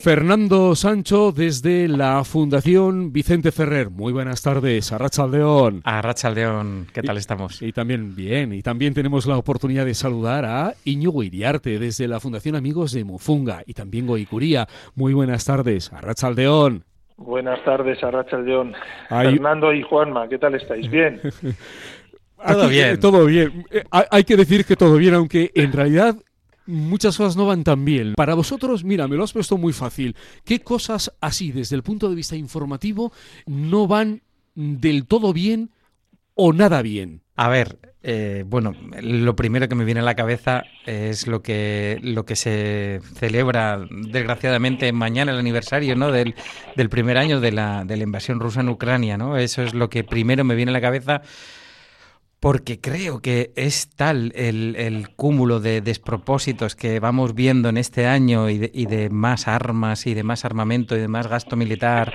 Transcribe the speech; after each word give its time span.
Fernando 0.00 0.74
Sancho 0.76 1.30
desde 1.30 1.86
la 1.86 2.24
Fundación 2.24 3.12
Vicente 3.12 3.52
Ferrer. 3.52 3.90
Muy 3.90 4.14
buenas 4.14 4.40
tardes, 4.40 4.92
Arrachaldeón. 4.92 5.82
Arrachaldeón, 5.84 6.86
¿qué 6.94 7.02
tal 7.02 7.18
estamos? 7.18 7.60
Y, 7.60 7.72
también 7.72 8.16
bien, 8.16 8.54
y 8.54 8.62
también 8.62 8.94
tenemos 8.94 9.26
la 9.26 9.36
oportunidad 9.36 9.84
de 9.84 9.92
saludar 9.92 10.46
a 10.46 10.72
Iñigo 10.86 11.22
Iriarte 11.22 11.78
desde 11.78 12.08
la 12.08 12.18
Fundación 12.18 12.56
Amigos 12.56 12.92
de 12.92 13.04
Mufunga 13.04 13.62
y 13.66 13.74
también 13.74 14.06
Goicuría. 14.06 14.66
Muy 14.94 15.12
buenas 15.12 15.44
tardes, 15.44 15.92
Arrachaldeón. 15.92 16.84
Buenas 17.18 17.62
tardes, 17.62 18.02
Arrachaldeón. 18.02 18.72
Fernando 19.10 19.70
y 19.70 19.82
Juanma, 19.82 20.30
¿qué 20.30 20.38
tal 20.38 20.54
estáis? 20.54 20.90
¿Bien? 20.90 21.20
todo 22.48 22.68
bien. 22.68 23.00
Todo 23.00 23.26
bien. 23.26 23.66
Eh, 23.70 23.84
hay 23.90 24.24
que 24.24 24.38
decir 24.38 24.64
que 24.64 24.76
todo 24.76 24.96
bien, 24.96 25.12
aunque 25.12 25.50
en 25.54 25.72
realidad 25.72 26.16
muchas 26.70 27.16
cosas 27.16 27.36
no 27.36 27.46
van 27.46 27.64
tan 27.64 27.84
bien. 27.84 28.14
Para 28.14 28.34
vosotros, 28.34 28.84
mira, 28.84 29.08
me 29.08 29.16
lo 29.16 29.24
has 29.24 29.32
puesto 29.32 29.58
muy 29.58 29.72
fácil. 29.72 30.16
¿Qué 30.44 30.60
cosas 30.60 31.12
así, 31.20 31.52
desde 31.52 31.76
el 31.76 31.82
punto 31.82 32.08
de 32.08 32.14
vista 32.14 32.36
informativo, 32.36 33.12
no 33.46 33.86
van 33.86 34.22
del 34.54 35.06
todo 35.06 35.32
bien 35.32 35.70
o 36.34 36.52
nada 36.52 36.82
bien? 36.82 37.22
A 37.36 37.48
ver, 37.48 37.78
eh, 38.02 38.44
bueno, 38.46 38.74
lo 39.02 39.36
primero 39.36 39.68
que 39.68 39.74
me 39.74 39.84
viene 39.84 40.00
a 40.00 40.04
la 40.04 40.14
cabeza 40.14 40.64
es 40.86 41.26
lo 41.26 41.42
que 41.42 41.98
lo 42.02 42.24
que 42.24 42.36
se 42.36 43.00
celebra, 43.14 43.86
desgraciadamente, 43.90 44.92
mañana 44.92 45.32
el 45.32 45.38
aniversario, 45.38 45.96
¿no? 45.96 46.10
Del, 46.12 46.34
del 46.76 46.88
primer 46.88 47.18
año 47.18 47.40
de 47.40 47.52
la, 47.52 47.84
de 47.84 47.96
la 47.96 48.02
invasión 48.02 48.40
rusa 48.40 48.60
en 48.60 48.68
Ucrania, 48.68 49.18
¿no? 49.18 49.36
Eso 49.36 49.62
es 49.62 49.74
lo 49.74 49.90
que 49.90 50.04
primero 50.04 50.44
me 50.44 50.54
viene 50.54 50.70
a 50.70 50.74
la 50.74 50.80
cabeza 50.80 51.22
porque 52.40 52.80
creo 52.80 53.20
que 53.20 53.52
es 53.54 53.90
tal 53.90 54.32
el, 54.34 55.10
cúmulo 55.14 55.60
de 55.60 55.82
despropósitos 55.82 56.74
que 56.74 56.98
vamos 56.98 57.34
viendo 57.34 57.68
en 57.68 57.76
este 57.76 58.06
año 58.06 58.48
y 58.48 58.58
de, 58.58 59.10
más 59.10 59.46
armas 59.46 60.06
y 60.06 60.14
de 60.14 60.22
más 60.22 60.46
armamento 60.46 60.96
y 60.96 61.00
de 61.00 61.08
más 61.08 61.26
gasto 61.26 61.54
militar, 61.54 62.14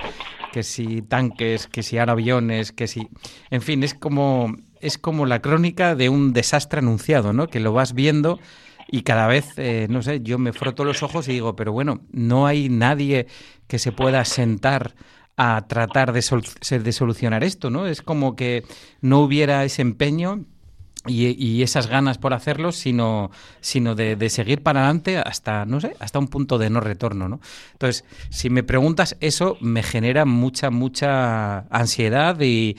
que 0.52 0.64
si 0.64 1.02
tanques, 1.02 1.68
que 1.68 1.84
si 1.84 1.98
ahora 1.98 2.12
aviones, 2.12 2.72
que 2.72 2.88
si... 2.88 3.08
En 3.50 3.62
fin, 3.62 3.84
es 3.84 3.94
como, 3.94 4.56
es 4.80 4.98
como 4.98 5.26
la 5.26 5.40
crónica 5.40 5.94
de 5.94 6.08
un 6.08 6.32
desastre 6.32 6.80
anunciado, 6.80 7.32
¿no? 7.32 7.46
Que 7.46 7.60
lo 7.60 7.72
vas 7.72 7.94
viendo 7.94 8.40
y 8.88 9.02
cada 9.02 9.28
vez, 9.28 9.52
eh, 9.58 9.86
no 9.88 10.02
sé, 10.02 10.22
yo 10.22 10.38
me 10.38 10.52
froto 10.52 10.84
los 10.84 11.04
ojos 11.04 11.28
y 11.28 11.32
digo, 11.32 11.54
pero 11.54 11.70
bueno, 11.72 12.00
no 12.10 12.46
hay 12.46 12.68
nadie 12.68 13.28
que 13.68 13.78
se 13.78 13.92
pueda 13.92 14.24
sentar 14.24 14.94
a 15.36 15.66
tratar 15.68 16.12
de, 16.12 16.24
de 16.78 16.92
solucionar 16.92 17.44
esto, 17.44 17.70
¿no? 17.70 17.86
Es 17.86 18.02
como 18.02 18.36
que 18.36 18.64
no 19.00 19.20
hubiera 19.20 19.64
ese 19.64 19.82
empeño 19.82 20.46
y, 21.08 21.62
esas 21.62 21.86
ganas 21.86 22.18
por 22.18 22.34
hacerlo, 22.34 22.72
sino, 22.72 23.30
sino 23.60 23.94
de, 23.94 24.28
seguir 24.30 24.62
para 24.62 24.80
adelante 24.80 25.18
hasta, 25.18 25.64
no 25.64 25.80
sé, 25.80 25.96
hasta 26.00 26.18
un 26.18 26.28
punto 26.28 26.58
de 26.58 26.70
no 26.70 26.80
retorno, 26.80 27.28
¿no? 27.28 27.40
Entonces, 27.72 28.04
si 28.30 28.50
me 28.50 28.62
preguntas, 28.62 29.16
eso 29.20 29.56
me 29.60 29.82
genera 29.82 30.24
mucha, 30.24 30.70
mucha 30.70 31.60
ansiedad 31.70 32.36
y, 32.40 32.76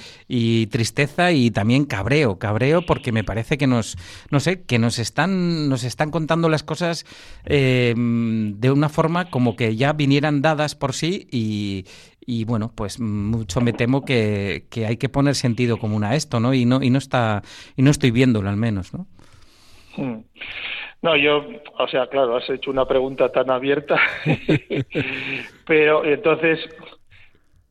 tristeza 0.67 1.31
y 1.31 1.51
también 1.51 1.85
cabreo, 1.85 2.37
cabreo 2.37 2.85
porque 2.85 3.11
me 3.11 3.23
parece 3.23 3.57
que 3.57 3.67
nos, 3.67 3.97
no 4.29 4.39
sé, 4.39 4.61
que 4.61 4.79
nos 4.79 4.99
están, 4.99 5.69
nos 5.69 5.83
están 5.83 6.11
contando 6.11 6.49
las 6.49 6.63
cosas 6.63 7.05
eh, 7.45 7.93
de 7.95 8.71
una 8.71 8.89
forma 8.89 9.29
como 9.29 9.55
que 9.55 9.75
ya 9.75 9.93
vinieran 9.93 10.41
dadas 10.41 10.75
por 10.75 10.93
sí 10.93 11.27
y, 11.31 11.85
y 12.29 12.43
bueno, 12.43 12.73
pues 12.75 12.99
mucho 12.99 13.61
me 13.61 13.71
temo 13.71 14.03
que, 14.03 14.65
hay 14.85 14.97
que 14.97 15.07
poner 15.07 15.33
sentido 15.33 15.77
común 15.77 16.03
a 16.03 16.13
esto, 16.13 16.41
¿no? 16.41 16.53
Y 16.53 16.65
no, 16.65 16.83
y 16.83 16.89
no 16.89 16.97
está, 16.97 17.41
y 17.77 17.81
no 17.81 17.89
estoy 17.89 18.11
viéndolo 18.11 18.49
al 18.49 18.57
menos, 18.57 18.93
¿no? 18.93 19.07
Hmm. 19.95 20.23
No, 21.01 21.15
yo, 21.15 21.47
o 21.79 21.87
sea, 21.87 22.07
claro, 22.07 22.35
has 22.35 22.49
hecho 22.49 22.69
una 22.69 22.85
pregunta 22.85 23.31
tan 23.31 23.49
abierta, 23.49 23.97
pero 25.65 26.03
entonces, 26.03 26.59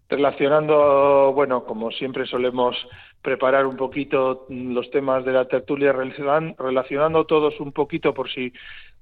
relacionando, 0.09 1.33
bueno, 1.35 1.65
como 1.65 1.91
siempre 1.91 2.25
solemos 2.25 2.77
preparar 3.21 3.67
un 3.67 3.77
poquito 3.77 4.47
los 4.49 4.91
temas 4.91 5.25
de 5.27 5.33
la 5.33 5.47
tertulia, 5.47 5.93
relacionando 5.93 7.27
todos 7.27 7.61
un 7.61 7.73
poquito 7.73 8.15
por 8.15 8.31
si 8.31 8.55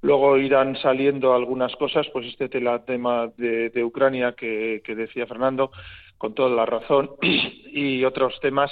Luego 0.05 0.37
irán 0.37 0.77
saliendo 0.77 1.33
algunas 1.33 1.75
cosas, 1.77 2.07
pues 2.13 2.27
este 2.27 2.51
tema 2.51 3.33
de, 3.39 3.85
Ucrania 3.85 4.33
que, 4.33 4.83
decía 4.87 5.27
Fernando, 5.27 5.71
con 6.19 6.35
toda 6.35 6.51
la 6.51 6.67
razón, 6.67 7.13
y 7.23 8.05
otros 8.05 8.39
temas. 8.41 8.71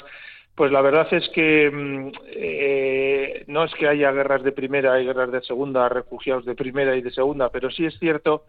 Pues 0.54 0.70
la 0.70 0.82
verdad 0.82 1.08
es 1.10 1.26
que 1.30 1.70
mm, 1.70 2.12
eh, 2.34 3.44
no 3.46 3.64
es 3.64 3.72
que 3.76 3.88
haya 3.88 4.12
guerras 4.12 4.42
de 4.42 4.52
primera 4.52 5.00
y 5.00 5.06
guerras 5.06 5.32
de 5.32 5.40
segunda, 5.40 5.88
refugiados 5.88 6.44
de 6.44 6.54
primera 6.54 6.94
y 6.96 7.00
de 7.00 7.10
segunda, 7.10 7.48
pero 7.48 7.70
sí 7.70 7.86
es 7.86 7.98
cierto 7.98 8.44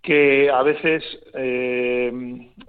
que 0.00 0.48
a 0.48 0.62
veces 0.62 1.04
eh, 1.34 2.10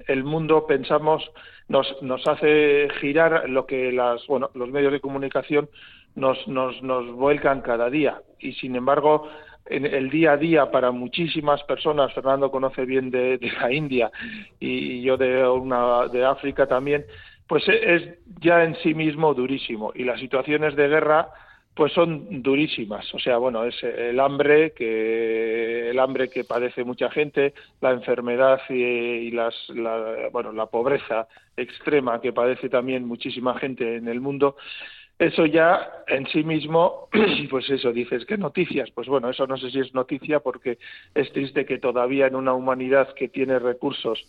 el 0.09 0.23
mundo 0.25 0.67
pensamos 0.67 1.23
nos, 1.69 1.87
nos 2.01 2.27
hace 2.27 2.89
girar 2.99 3.49
lo 3.49 3.65
que 3.65 3.93
las 3.93 4.25
bueno 4.27 4.49
los 4.53 4.69
medios 4.69 4.91
de 4.91 5.01
comunicación 5.01 5.69
nos, 6.15 6.47
nos, 6.47 6.81
nos 6.81 7.11
vuelcan 7.11 7.61
cada 7.61 7.89
día. 7.89 8.21
Y 8.39 8.53
sin 8.53 8.75
embargo 8.75 9.27
en 9.67 9.85
el 9.85 10.09
día 10.09 10.33
a 10.33 10.37
día 10.37 10.71
para 10.71 10.91
muchísimas 10.91 11.63
personas, 11.63 12.13
Fernando 12.13 12.51
conoce 12.51 12.85
bien 12.85 13.09
de, 13.09 13.39
la 13.59 13.71
India 13.71 14.11
y 14.59 15.01
yo 15.01 15.17
de, 15.17 15.47
una, 15.47 16.07
de 16.07 16.23
África 16.23 16.67
también, 16.67 17.05
pues 17.47 17.63
es 17.67 18.03
ya 18.39 18.63
en 18.63 18.75
sí 18.77 18.93
mismo 18.93 19.33
durísimo. 19.33 19.91
Y 19.95 20.03
las 20.03 20.19
situaciones 20.19 20.75
de 20.75 20.87
guerra 20.87 21.29
pues 21.75 21.91
son 21.91 22.41
durísimas, 22.41 23.13
o 23.13 23.19
sea, 23.19 23.35
bueno, 23.35 23.65
es 23.65 23.75
el 23.83 24.17
hambre 24.21 24.71
que 24.71 25.89
el 25.89 25.99
hambre 25.99 26.29
que 26.29 26.45
padece 26.45 26.85
mucha 26.85 27.11
gente, 27.11 27.53
la 27.81 27.91
enfermedad 27.91 28.61
y, 28.69 29.29
las 29.31 29.53
la, 29.69 30.29
bueno, 30.31 30.53
la 30.53 30.67
pobreza 30.67 31.27
extrema 31.57 32.21
que 32.21 32.31
padece 32.31 32.69
también 32.69 33.05
muchísima 33.05 33.59
gente 33.59 33.97
en 33.97 34.07
el 34.07 34.21
mundo 34.21 34.55
eso 35.17 35.45
ya 35.45 36.03
en 36.07 36.27
sí 36.27 36.43
mismo, 36.43 37.07
pues 37.49 37.69
eso, 37.69 37.91
dices, 37.91 38.25
¿qué 38.25 38.37
noticias? 38.37 38.91
Pues 38.91 39.07
bueno, 39.07 39.29
eso 39.29 39.47
no 39.47 39.57
sé 39.57 39.71
si 39.71 39.79
es 39.79 39.93
noticia 39.93 40.39
porque 40.39 40.77
es 41.13 41.31
triste 41.31 41.65
que 41.65 41.77
todavía 41.77 42.27
en 42.27 42.35
una 42.35 42.53
humanidad 42.53 43.13
que 43.13 43.29
tiene 43.29 43.59
recursos, 43.59 44.27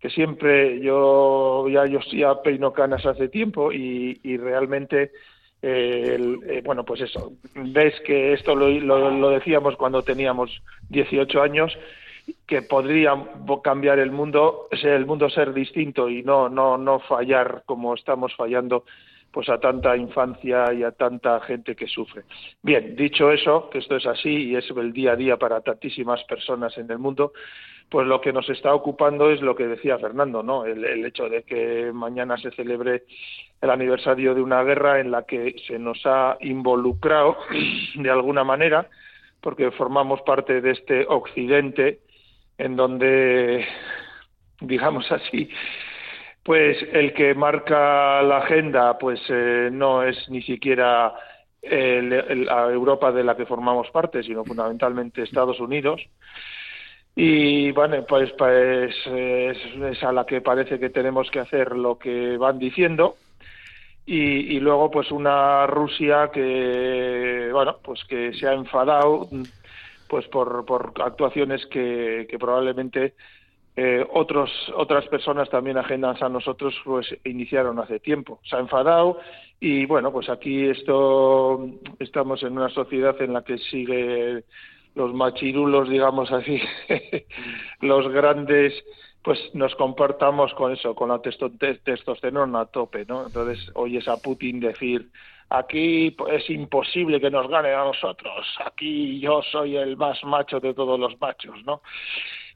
que 0.00 0.10
siempre 0.10 0.80
yo 0.80 1.68
ya, 1.68 1.86
yo 1.86 2.00
ya 2.12 2.42
peino 2.42 2.72
canas 2.72 3.04
hace 3.06 3.28
tiempo 3.28 3.72
y, 3.72 4.36
realmente, 4.38 5.12
eh, 5.60 6.18
eh, 6.48 6.62
bueno, 6.64 6.84
pues 6.84 7.02
eso, 7.02 7.34
ves 7.54 8.00
que 8.00 8.32
esto 8.32 8.54
lo, 8.56 8.68
lo, 8.68 9.30
decíamos 9.30 9.76
cuando 9.76 10.02
teníamos 10.02 10.50
18 10.88 11.42
años, 11.42 11.78
que 12.46 12.62
podría 12.62 13.12
cambiar 13.62 13.98
el 13.98 14.12
mundo, 14.12 14.68
el 14.70 15.06
mundo 15.06 15.28
ser 15.28 15.52
distinto 15.52 16.08
y 16.08 16.22
no, 16.22 16.48
no, 16.48 16.78
no 16.78 17.00
fallar 17.00 17.64
como 17.66 17.94
estamos 17.94 18.34
fallando 18.34 18.84
pues 19.32 19.48
a 19.48 19.58
tanta 19.58 19.96
infancia 19.96 20.72
y 20.74 20.82
a 20.82 20.92
tanta 20.92 21.40
gente 21.40 21.74
que 21.74 21.86
sufre. 21.86 22.22
Bien, 22.62 22.94
dicho 22.94 23.32
eso, 23.32 23.70
que 23.70 23.78
esto 23.78 23.96
es 23.96 24.06
así 24.06 24.50
y 24.50 24.56
es 24.56 24.70
el 24.70 24.92
día 24.92 25.12
a 25.12 25.16
día 25.16 25.36
para 25.38 25.62
tantísimas 25.62 26.22
personas 26.24 26.76
en 26.76 26.90
el 26.90 26.98
mundo, 26.98 27.32
pues 27.88 28.06
lo 28.06 28.20
que 28.20 28.32
nos 28.32 28.48
está 28.48 28.74
ocupando 28.74 29.30
es 29.30 29.40
lo 29.40 29.54
que 29.54 29.66
decía 29.66 29.98
Fernando, 29.98 30.42
¿no? 30.42 30.64
El, 30.64 31.04
hecho 31.04 31.28
de 31.28 31.42
que 31.42 31.90
mañana 31.92 32.36
se 32.36 32.50
celebre 32.50 33.04
el 33.60 33.70
aniversario 33.70 34.34
de 34.34 34.42
una 34.42 34.62
guerra 34.62 35.00
en 35.00 35.10
la 35.10 35.24
que 35.24 35.56
se 35.66 35.78
nos 35.78 36.00
ha 36.04 36.36
involucrado 36.40 37.36
de 37.94 38.10
alguna 38.10 38.44
manera, 38.44 38.88
porque 39.40 39.70
formamos 39.72 40.20
parte 40.22 40.60
de 40.60 40.70
este 40.70 41.06
occidente 41.08 42.00
en 42.58 42.76
donde, 42.76 43.66
digamos 44.60 45.10
así, 45.10 45.50
pues 46.42 46.76
el 46.92 47.12
que 47.14 47.34
marca 47.34 48.22
la 48.22 48.38
agenda 48.38 48.98
pues 48.98 49.20
eh, 49.28 49.68
no 49.72 50.02
es 50.02 50.28
ni 50.28 50.42
siquiera 50.42 51.14
la 51.62 52.72
Europa 52.72 53.12
de 53.12 53.22
la 53.22 53.36
que 53.36 53.46
formamos 53.46 53.88
parte, 53.90 54.22
sino 54.24 54.44
fundamentalmente 54.44 55.22
Estados 55.22 55.60
Unidos. 55.60 56.00
Y 57.14 57.70
bueno, 57.72 58.04
pues, 58.08 58.32
pues 58.32 58.94
es, 59.06 60.02
a 60.02 60.12
la 60.12 60.24
que 60.24 60.40
parece 60.40 60.80
que 60.80 60.90
tenemos 60.90 61.30
que 61.30 61.40
hacer 61.40 61.76
lo 61.76 61.98
que 61.98 62.36
van 62.36 62.58
diciendo. 62.58 63.16
Y, 64.04 64.58
luego 64.58 64.90
pues 64.90 65.12
una 65.12 65.64
Rusia 65.68 66.30
que 66.32 67.50
bueno 67.52 67.76
pues 67.84 68.02
que 68.08 68.32
se 68.34 68.48
ha 68.48 68.52
enfadado 68.52 69.28
pues 70.08 70.26
por, 70.26 70.64
por 70.66 70.92
actuaciones 71.00 71.64
que 71.66 72.26
probablemente 72.40 73.14
eh, 73.74 74.06
otros, 74.12 74.50
otras 74.76 75.06
personas 75.08 75.48
también 75.48 75.78
ajenas 75.78 76.20
a 76.22 76.28
nosotros 76.28 76.74
pues 76.84 77.06
iniciaron 77.24 77.78
hace 77.78 78.00
tiempo. 78.00 78.40
Se 78.44 78.56
ha 78.56 78.60
enfadado 78.60 79.18
y 79.60 79.86
bueno, 79.86 80.12
pues 80.12 80.28
aquí 80.28 80.66
esto 80.66 81.66
estamos 81.98 82.42
en 82.42 82.58
una 82.58 82.68
sociedad 82.68 83.20
en 83.22 83.32
la 83.32 83.42
que 83.42 83.58
sigue 83.58 84.44
los 84.94 85.14
machirulos, 85.14 85.88
digamos 85.88 86.30
así, 86.32 86.60
los 87.80 88.08
grandes, 88.12 88.74
pues 89.22 89.38
nos 89.54 89.74
comportamos 89.76 90.52
con 90.54 90.72
eso, 90.72 90.94
con 90.94 91.08
la 91.08 91.20
testosterona 91.22 92.60
a 92.60 92.66
tope, 92.66 93.06
¿no? 93.06 93.26
Entonces 93.26 93.70
oyes 93.74 94.06
a 94.08 94.18
Putin 94.18 94.60
decir, 94.60 95.08
aquí 95.48 96.14
es 96.30 96.50
imposible 96.50 97.20
que 97.20 97.30
nos 97.30 97.48
gane 97.48 97.72
a 97.72 97.84
nosotros, 97.84 98.46
aquí 98.64 99.18
yo 99.20 99.42
soy 99.50 99.76
el 99.76 99.96
más 99.96 100.22
macho 100.24 100.60
de 100.60 100.74
todos 100.74 101.00
los 101.00 101.18
machos, 101.20 101.64
¿no? 101.64 101.80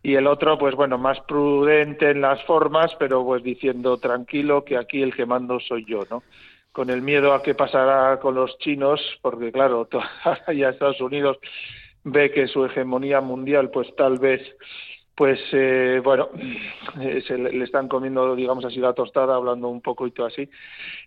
Y 0.07 0.15
el 0.15 0.29
otro, 0.29 0.57
pues 0.57 0.77
bueno, 0.77 0.99
más 0.99 1.19
prudente 1.23 2.11
en 2.11 2.21
las 2.21 2.41
formas, 2.45 2.95
pero 2.97 3.25
pues 3.25 3.43
diciendo 3.43 3.99
tranquilo 3.99 4.65
que 4.65 4.77
aquí 4.77 5.03
el 5.03 5.13
que 5.13 5.27
mando 5.27 5.59
soy 5.59 5.85
yo, 5.85 6.03
¿no? 6.09 6.23
Con 6.71 6.91
el 6.91 7.03
miedo 7.03 7.35
a 7.35 7.43
qué 7.43 7.57
pasará 7.57 8.21
con 8.21 8.37
los 8.37 8.57
chinos, 8.59 9.01
porque 9.21 9.51
claro, 9.51 9.89
ya 10.55 10.69
Estados 10.69 11.01
Unidos 11.01 11.39
ve 12.05 12.31
que 12.31 12.47
su 12.47 12.65
hegemonía 12.65 13.21
mundial, 13.21 13.69
pues 13.73 13.97
tal 13.97 14.21
vez 14.21 14.43
pues 15.17 15.41
eh, 15.53 16.01
bueno, 16.05 16.29
eh, 17.01 17.23
se 17.27 17.39
le, 17.39 17.65
están 17.65 17.89
comiendo, 17.89 18.37
digamos 18.37 18.67
así, 18.67 18.79
la 18.79 18.93
tostada, 18.93 19.35
hablando 19.35 19.67
un 19.69 19.81
poco 19.81 20.07
y 20.07 20.11
todo 20.11 20.27
así. 20.27 20.49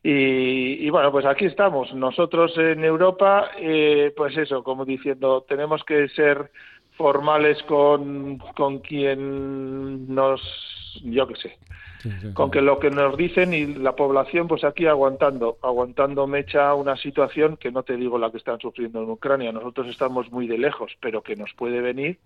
Y, 0.02 0.90
bueno, 0.90 1.12
pues 1.12 1.28
aquí 1.28 1.46
estamos. 1.46 1.94
Nosotros 1.94 2.58
en 2.58 2.84
Europa, 2.84 3.52
eh, 3.58 4.12
pues 4.18 4.36
eso, 4.36 4.64
como 4.64 4.84
diciendo, 4.84 5.46
tenemos 5.48 5.84
que 5.84 6.10
ser 6.10 6.50
formales 7.00 7.64
con, 7.64 8.40
con 8.58 8.80
quien 8.80 10.14
nos, 10.14 10.42
yo 11.02 11.26
qué 11.30 11.36
sé, 11.36 11.58
con 12.34 12.52
que 12.52 12.60
lo 12.60 12.78
que 12.78 12.92
nos 12.92 13.16
dicen 13.16 13.54
y 13.54 13.66
la 13.66 13.96
población, 13.96 14.50
pues 14.50 14.66
aquí 14.66 14.86
aguantando, 14.86 15.58
aguantando 15.62 16.28
mecha 16.28 16.74
una 16.74 16.98
situación 16.98 17.56
que 17.56 17.72
no 17.72 17.84
te 17.84 17.96
digo 17.96 18.18
la 18.18 18.30
que 18.32 18.38
están 18.38 18.60
sufriendo 18.60 19.02
en 19.02 19.10
Ucrania. 19.12 19.54
Nosotros 19.54 19.88
estamos 19.88 20.30
muy 20.30 20.46
de 20.46 20.58
lejos, 20.58 20.92
pero 21.00 21.24
que 21.24 21.38
nos 21.38 21.54
puede 21.54 21.80
venir 21.80 22.20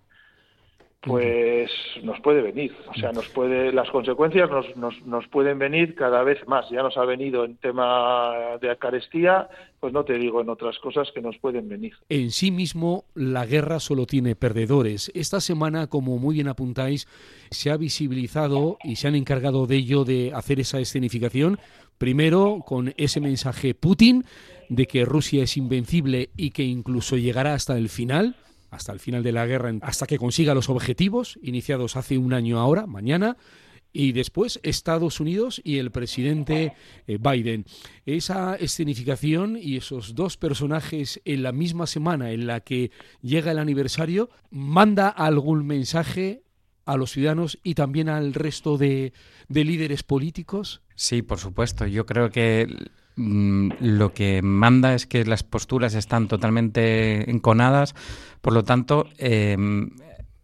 pues 1.06 1.70
nos 2.02 2.20
puede 2.20 2.42
venir, 2.42 2.74
o 2.88 2.94
sea, 2.98 3.12
nos 3.12 3.28
puede, 3.28 3.72
las 3.72 3.90
consecuencias 3.90 4.50
nos, 4.50 4.76
nos, 4.76 5.06
nos, 5.06 5.26
pueden 5.28 5.58
venir 5.58 5.94
cada 5.94 6.22
vez 6.22 6.38
más. 6.46 6.68
Ya 6.70 6.82
nos 6.82 6.96
ha 6.96 7.04
venido 7.04 7.44
en 7.44 7.56
tema 7.56 8.56
de 8.60 8.70
acarestía, 8.70 9.48
pues 9.80 9.92
no 9.92 10.04
te 10.04 10.14
digo 10.14 10.40
en 10.40 10.48
otras 10.48 10.78
cosas 10.78 11.08
que 11.14 11.20
nos 11.20 11.36
pueden 11.38 11.68
venir. 11.68 11.94
En 12.08 12.30
sí 12.30 12.50
mismo, 12.50 13.04
la 13.14 13.44
guerra 13.44 13.80
solo 13.80 14.06
tiene 14.06 14.34
perdedores. 14.34 15.10
Esta 15.14 15.40
semana, 15.40 15.88
como 15.88 16.18
muy 16.18 16.36
bien 16.36 16.48
apuntáis, 16.48 17.06
se 17.50 17.70
ha 17.70 17.76
visibilizado 17.76 18.78
y 18.82 18.96
se 18.96 19.08
han 19.08 19.14
encargado 19.14 19.66
de 19.66 19.76
ello 19.76 20.04
de 20.04 20.32
hacer 20.34 20.60
esa 20.60 20.80
escenificación. 20.80 21.58
Primero, 21.98 22.60
con 22.66 22.94
ese 22.96 23.20
mensaje 23.20 23.74
Putin 23.74 24.24
de 24.68 24.86
que 24.86 25.04
Rusia 25.04 25.42
es 25.42 25.56
invencible 25.56 26.30
y 26.36 26.50
que 26.50 26.64
incluso 26.64 27.16
llegará 27.16 27.54
hasta 27.54 27.76
el 27.76 27.88
final 27.88 28.36
hasta 28.74 28.92
el 28.92 29.00
final 29.00 29.22
de 29.22 29.32
la 29.32 29.46
guerra, 29.46 29.72
hasta 29.82 30.06
que 30.06 30.18
consiga 30.18 30.54
los 30.54 30.68
objetivos 30.68 31.38
iniciados 31.42 31.96
hace 31.96 32.18
un 32.18 32.32
año 32.32 32.58
ahora, 32.58 32.86
mañana, 32.86 33.36
y 33.92 34.12
después 34.12 34.58
Estados 34.64 35.20
Unidos 35.20 35.62
y 35.64 35.78
el 35.78 35.92
presidente 35.92 36.74
eh, 37.06 37.18
Biden. 37.18 37.64
Esa 38.04 38.56
escenificación 38.56 39.56
y 39.56 39.76
esos 39.76 40.16
dos 40.16 40.36
personajes 40.36 41.22
en 41.24 41.44
la 41.44 41.52
misma 41.52 41.86
semana 41.86 42.32
en 42.32 42.48
la 42.48 42.60
que 42.60 42.90
llega 43.22 43.52
el 43.52 43.58
aniversario, 43.58 44.30
¿manda 44.50 45.08
algún 45.08 45.64
mensaje 45.64 46.42
a 46.84 46.96
los 46.96 47.12
ciudadanos 47.12 47.58
y 47.62 47.74
también 47.74 48.08
al 48.08 48.34
resto 48.34 48.76
de, 48.76 49.12
de 49.48 49.64
líderes 49.64 50.02
políticos? 50.02 50.82
Sí, 50.96 51.22
por 51.22 51.38
supuesto. 51.38 51.86
Yo 51.86 52.04
creo 52.04 52.30
que 52.30 52.66
Mm, 53.16 53.70
lo 53.80 54.12
que 54.12 54.42
manda 54.42 54.94
es 54.94 55.06
que 55.06 55.24
las 55.24 55.42
posturas 55.44 55.94
están 55.94 56.26
totalmente 56.26 57.30
enconadas, 57.30 57.94
por 58.40 58.52
lo 58.52 58.64
tanto, 58.64 59.06
em, 59.18 59.90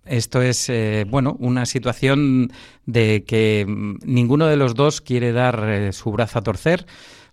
esto 0.04 0.40
es 0.42 0.68
eh, 0.68 1.04
bueno 1.08 1.36
una 1.38 1.66
situación 1.66 2.52
de 2.86 3.24
que 3.26 3.64
mm, 3.66 3.98
ninguno 4.04 4.46
de 4.46 4.56
los 4.56 4.74
dos 4.74 5.00
quiere 5.00 5.32
dar 5.32 5.68
eh, 5.68 5.92
su 5.92 6.10
brazo 6.12 6.38
a 6.38 6.42
torcer. 6.42 6.86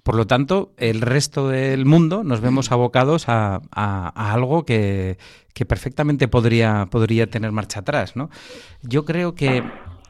Por 0.03 0.15
lo 0.15 0.25
tanto, 0.25 0.73
el 0.77 1.01
resto 1.01 1.49
del 1.49 1.85
mundo 1.85 2.23
nos 2.23 2.39
vemos 2.39 2.71
abocados 2.71 3.25
a, 3.27 3.59
algo 4.15 4.63
que, 4.65 5.17
que, 5.53 5.65
perfectamente 5.65 6.29
podría, 6.29 6.87
podría 6.89 7.29
tener 7.29 7.51
marcha 7.51 7.81
atrás. 7.81 8.15
¿no? 8.15 8.29
Yo 8.81 9.03
creo 9.03 9.35
que 9.35 9.63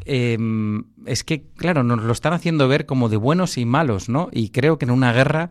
Em, 0.06 0.84
es 1.06 1.24
que, 1.24 1.44
claro, 1.56 1.84
nos 1.84 2.04
lo 2.04 2.12
están 2.12 2.34
haciendo 2.34 2.68
ver 2.68 2.86
como 2.86 3.10
de 3.10 3.18
buenos 3.18 3.58
y 3.58 3.66
malos, 3.66 4.10
¿no? 4.10 4.30
Y 4.32 4.50
creo 4.50 4.78
que 4.78 4.86
en 4.86 4.92
una 4.92 5.14
guerra, 5.14 5.50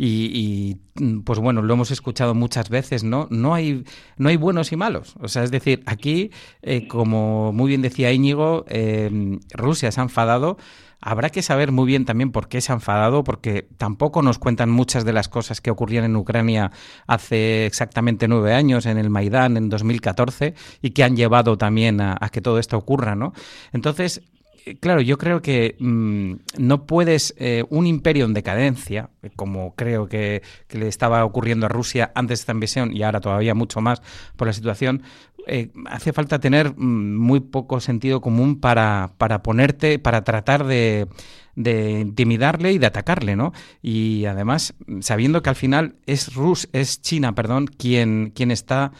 y, 0.00 0.76
pues 1.24 1.40
bueno, 1.40 1.60
lo 1.60 1.74
hemos 1.74 1.90
escuchado 1.90 2.34
muchas 2.34 2.68
veces, 2.68 3.02
¿no? 3.02 3.26
No 3.30 3.54
hay, 3.54 3.84
no 4.16 4.28
hay 4.28 4.36
buenos 4.36 4.70
y 4.70 4.76
malos. 4.76 5.16
O 5.20 5.26
sea, 5.26 5.42
es 5.42 5.50
decir, 5.50 5.82
aquí, 5.86 6.30
eh, 6.62 6.86
como 6.86 7.52
muy 7.52 7.68
bien 7.68 7.82
decía 7.82 8.12
Íñigo, 8.12 8.64
em, 8.68 9.40
Rusia 9.52 9.90
se 9.90 10.00
ha 10.00 10.04
enfadado 10.04 10.56
Habrá 11.00 11.30
que 11.30 11.42
saber 11.42 11.70
muy 11.70 11.86
bien 11.86 12.04
también 12.04 12.32
por 12.32 12.48
qué 12.48 12.60
se 12.60 12.72
ha 12.72 12.74
enfadado, 12.74 13.22
porque 13.22 13.68
tampoco 13.76 14.20
nos 14.20 14.38
cuentan 14.38 14.68
muchas 14.68 15.04
de 15.04 15.12
las 15.12 15.28
cosas 15.28 15.60
que 15.60 15.70
ocurrían 15.70 16.04
en 16.04 16.16
Ucrania 16.16 16.72
hace 17.06 17.66
exactamente 17.66 18.26
nueve 18.26 18.52
años, 18.52 18.84
en 18.84 18.98
el 18.98 19.08
Maidán, 19.08 19.56
en 19.56 19.68
2014, 19.68 20.54
y 20.82 20.90
que 20.90 21.04
han 21.04 21.16
llevado 21.16 21.56
también 21.56 22.00
a, 22.00 22.16
que 22.32 22.40
todo 22.40 22.58
esto 22.58 22.76
ocurra, 22.76 23.14
¿no? 23.14 23.32
Entonces, 23.72 24.22
eh, 24.66 24.76
claro, 24.80 25.00
yo 25.00 25.18
creo 25.18 25.40
que 25.40 25.76
mm, 25.78 26.32
no 26.58 26.84
puedes 26.84 27.32
eh, 27.38 27.64
un 27.70 27.86
imperio 27.86 28.24
en 28.24 28.34
decadencia, 28.34 29.10
como 29.36 29.76
creo 29.76 30.08
que, 30.08 30.42
que, 30.66 30.78
le 30.78 30.88
estaba 30.88 31.24
ocurriendo 31.24 31.66
a 31.66 31.68
Rusia 31.68 32.10
antes 32.16 32.40
de 32.40 32.42
esta 32.42 32.52
invasión 32.52 32.94
y 32.94 33.04
ahora 33.04 33.20
todavía 33.20 33.54
mucho 33.54 33.80
más 33.80 34.02
por 34.36 34.48
la 34.48 34.52
situación, 34.52 35.02
eh, 35.46 35.70
hace 35.86 36.12
falta 36.12 36.40
tener 36.40 36.74
mm, 36.76 37.16
muy 37.16 37.40
poco 37.40 37.80
sentido 37.80 38.20
común 38.20 38.60
para, 38.60 39.12
para 39.18 39.42
ponerte, 39.42 39.98
para 39.98 40.24
tratar 40.24 40.64
de, 40.64 41.06
de 41.54 42.00
intimidarle 42.00 42.72
y 42.72 42.78
de 42.78 42.86
atacarle, 42.86 43.34
¿no? 43.34 43.52
Y 43.82 44.26
además, 44.26 44.74
sabiendo 45.00 45.42
que 45.42 45.50
al 45.50 45.56
final 45.56 45.96
es 46.06 46.34
Rus, 46.34 46.68
es 46.72 47.02
China, 47.02 47.34
perdón, 47.34 47.66
quien, 47.66 48.32
quien 48.34 48.50
está 48.50 48.92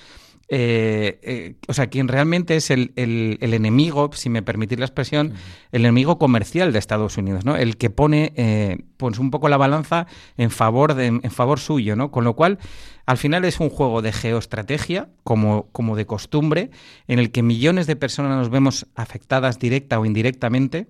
eh, 0.50 1.18
eh, 1.22 1.56
o 1.68 1.74
sea, 1.74 1.88
quien 1.88 2.08
realmente 2.08 2.56
es 2.56 2.70
el, 2.70 2.92
enemigo, 2.96 4.10
si 4.14 4.30
me 4.30 4.42
permitís 4.42 4.78
la 4.78 4.86
expresión, 4.86 5.34
el 5.72 5.82
enemigo 5.82 6.18
comercial 6.18 6.72
de 6.72 6.78
Estados 6.78 7.18
Unidos, 7.18 7.44
¿no? 7.44 7.56
El 7.56 7.76
que 7.76 7.90
pone 7.90 8.32
eh, 8.36 8.78
pues 8.96 9.18
un 9.18 9.30
poco 9.30 9.50
la 9.50 9.58
balanza 9.58 10.06
en 10.38 10.50
favor, 10.50 10.94
de, 10.94 11.06
en 11.06 11.30
favor 11.30 11.60
suyo, 11.60 11.96
¿no? 11.96 12.10
Con 12.10 12.24
lo 12.24 12.34
cual, 12.34 12.58
al 13.04 13.18
final 13.18 13.44
es 13.44 13.60
un 13.60 13.68
juego 13.68 14.00
de 14.00 14.12
geoestrategia, 14.12 15.10
como, 15.22 15.68
como 15.72 15.96
de 15.96 16.06
costumbre, 16.06 16.70
en 17.08 17.18
el 17.18 17.30
que 17.30 17.42
millones 17.42 17.86
de 17.86 17.96
personas 17.96 18.36
nos 18.36 18.48
vemos 18.48 18.86
afectadas 18.94 19.58
directa 19.58 20.00
o 20.00 20.06
indirectamente 20.06 20.88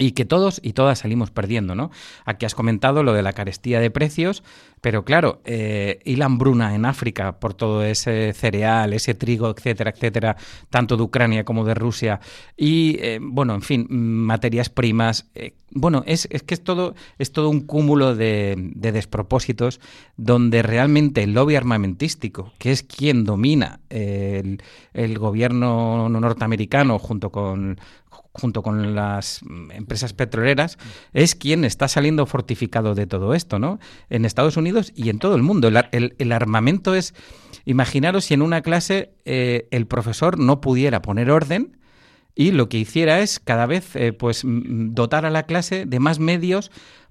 y 0.00 0.12
que 0.12 0.24
todos 0.24 0.60
y 0.62 0.72
todas 0.72 1.00
salimos 1.00 1.32
perdiendo, 1.32 1.74
¿no? 1.74 1.90
Aquí 2.24 2.46
has 2.46 2.54
comentado 2.54 3.02
lo 3.02 3.12
de 3.12 3.22
la 3.22 3.32
carestía 3.32 3.80
de 3.80 3.90
precios, 3.90 4.44
pero 4.80 5.04
claro, 5.04 5.40
eh, 5.44 6.00
y 6.04 6.16
la 6.16 6.26
hambruna 6.26 6.74
en 6.74 6.84
África 6.84 7.38
por 7.38 7.54
todo 7.54 7.84
ese 7.84 8.32
cereal, 8.32 8.92
ese 8.92 9.14
trigo, 9.14 9.50
etcétera, 9.50 9.90
etcétera, 9.90 10.36
tanto 10.70 10.96
de 10.96 11.02
Ucrania 11.02 11.44
como 11.44 11.64
de 11.64 11.74
Rusia, 11.74 12.20
y 12.56 12.96
eh, 13.00 13.18
bueno, 13.20 13.54
en 13.54 13.62
fin, 13.62 13.86
materias 13.90 14.68
primas. 14.68 15.26
Eh, 15.34 15.54
bueno, 15.70 16.02
es, 16.06 16.26
es, 16.30 16.42
que 16.42 16.54
es 16.54 16.64
todo, 16.64 16.94
es 17.18 17.30
todo 17.30 17.50
un 17.50 17.60
cúmulo 17.60 18.14
de, 18.16 18.54
de, 18.56 18.90
despropósitos 18.90 19.80
donde 20.16 20.62
realmente 20.62 21.22
el 21.22 21.34
lobby 21.34 21.56
armamentístico, 21.56 22.52
que 22.58 22.72
es 22.72 22.82
quien 22.82 23.24
domina 23.24 23.80
el, 23.90 24.62
el 24.94 25.18
gobierno 25.18 26.08
norteamericano 26.08 26.98
junto 26.98 27.30
con, 27.30 27.78
junto 28.38 28.62
con 28.62 28.94
las 28.94 29.40
empresas 29.70 30.12
petroleras, 30.12 30.78
es 31.12 31.34
quien 31.34 31.64
está 31.64 31.88
saliendo 31.88 32.24
fortificado 32.26 32.94
de 32.94 33.06
todo 33.06 33.34
esto, 33.34 33.58
¿no? 33.58 33.78
En 34.10 34.24
Estados 34.24 34.56
Unidos 34.56 34.67
y 34.94 35.10
en 35.10 35.18
todo 35.18 35.34
el 35.34 35.42
mundo. 35.42 35.68
El, 35.68 36.32
armamento 36.32 36.94
es, 36.94 37.14
imaginaros 37.64 38.26
si 38.26 38.34
en 38.34 38.42
una 38.42 38.62
clase 38.62 39.12
eh, 39.24 39.68
el 39.70 39.86
profesor 39.86 40.38
no 40.38 40.60
pudiera 40.60 41.02
poner 41.02 41.30
orden 41.30 41.76
y 42.34 42.52
lo 42.52 42.68
que 42.68 42.78
hiciera 42.78 43.20
es 43.20 43.40
cada 43.40 43.66
vez 43.66 43.96
eh, 43.96 44.12
pues 44.12 44.42
dotar 44.44 45.26
a 45.26 45.30
la 45.30 45.42
clase 45.42 45.86
de 45.86 45.98
más 45.98 46.20
medios 46.20 46.70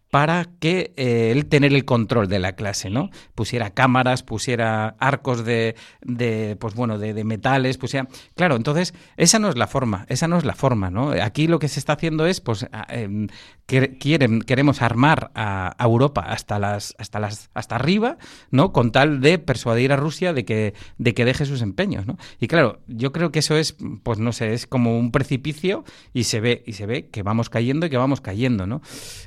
para 0.09 0.47
que 0.59 0.93
eh, 0.95 1.31
él 1.31 1.47
tener 1.47 1.73
el 1.73 1.85
control 1.85 2.27
de 2.27 2.39
la 2.39 2.53
clase, 2.53 2.89
¿no? 2.89 3.09
Pusiera 3.35 3.71
cámaras, 3.71 4.23
pusiera 4.23 4.95
arcos 4.99 5.43
de, 5.43 5.75
de 6.01 6.55
pues 6.59 6.75
bueno, 6.75 6.97
de, 6.97 7.23
metales, 7.23 7.77
pusiera... 7.77 8.07
Claro, 8.35 8.55
entonces, 8.55 8.93
esa 9.17 9.39
no 9.39 9.49
es 9.49 9.57
la 9.57 9.67
forma, 9.67 10.05
esa 10.07 10.27
no 10.27 10.37
es 10.37 10.45
la 10.45 10.53
forma, 10.53 10.89
¿no? 10.89 11.11
Aquí 11.21 11.47
lo 11.47 11.59
que 11.59 11.67
se 11.67 11.79
está 11.79 11.93
haciendo 11.93 12.25
es, 12.25 12.39
pues, 12.39 12.65
em, 12.89 13.27
quieren, 13.65 14.41
queremos 14.41 14.81
armar 14.81 15.31
a, 15.35 15.75
Europa 15.79 16.21
hasta 16.21 16.57
las, 16.57 16.95
hasta 16.97 17.19
las, 17.19 17.49
hasta 17.53 17.75
arriba, 17.75 18.17
¿no? 18.49 18.71
Con 18.71 18.91
tal 18.91 19.19
de 19.19 19.39
persuadir 19.39 19.91
a 19.91 19.97
Rusia 19.97 20.33
de 20.33 20.45
que, 20.45 20.73
de 20.97 21.13
que 21.13 21.25
deje 21.25 21.45
sus 21.45 21.61
empeños, 21.61 22.05
¿no? 22.05 22.17
Y 22.39 22.47
claro, 22.47 22.79
yo 22.87 23.11
creo 23.11 23.31
que 23.31 23.39
eso 23.39 23.55
es, 23.57 23.75
pues 24.03 24.19
no 24.19 24.31
sé, 24.31 24.53
es 24.53 24.67
como 24.67 24.97
un 24.97 25.11
precipicio 25.11 25.83
y 26.13 26.23
se 26.23 26.39
ve, 26.39 26.63
y 26.65 26.73
se 26.73 26.85
ve 26.85 27.07
que 27.09 27.23
vamos 27.23 27.49
cayendo 27.49 27.85
y 27.85 27.89
que 27.89 27.97
vamos 27.97 28.21
cayendo, 28.21 28.67
¿no? 28.67 28.81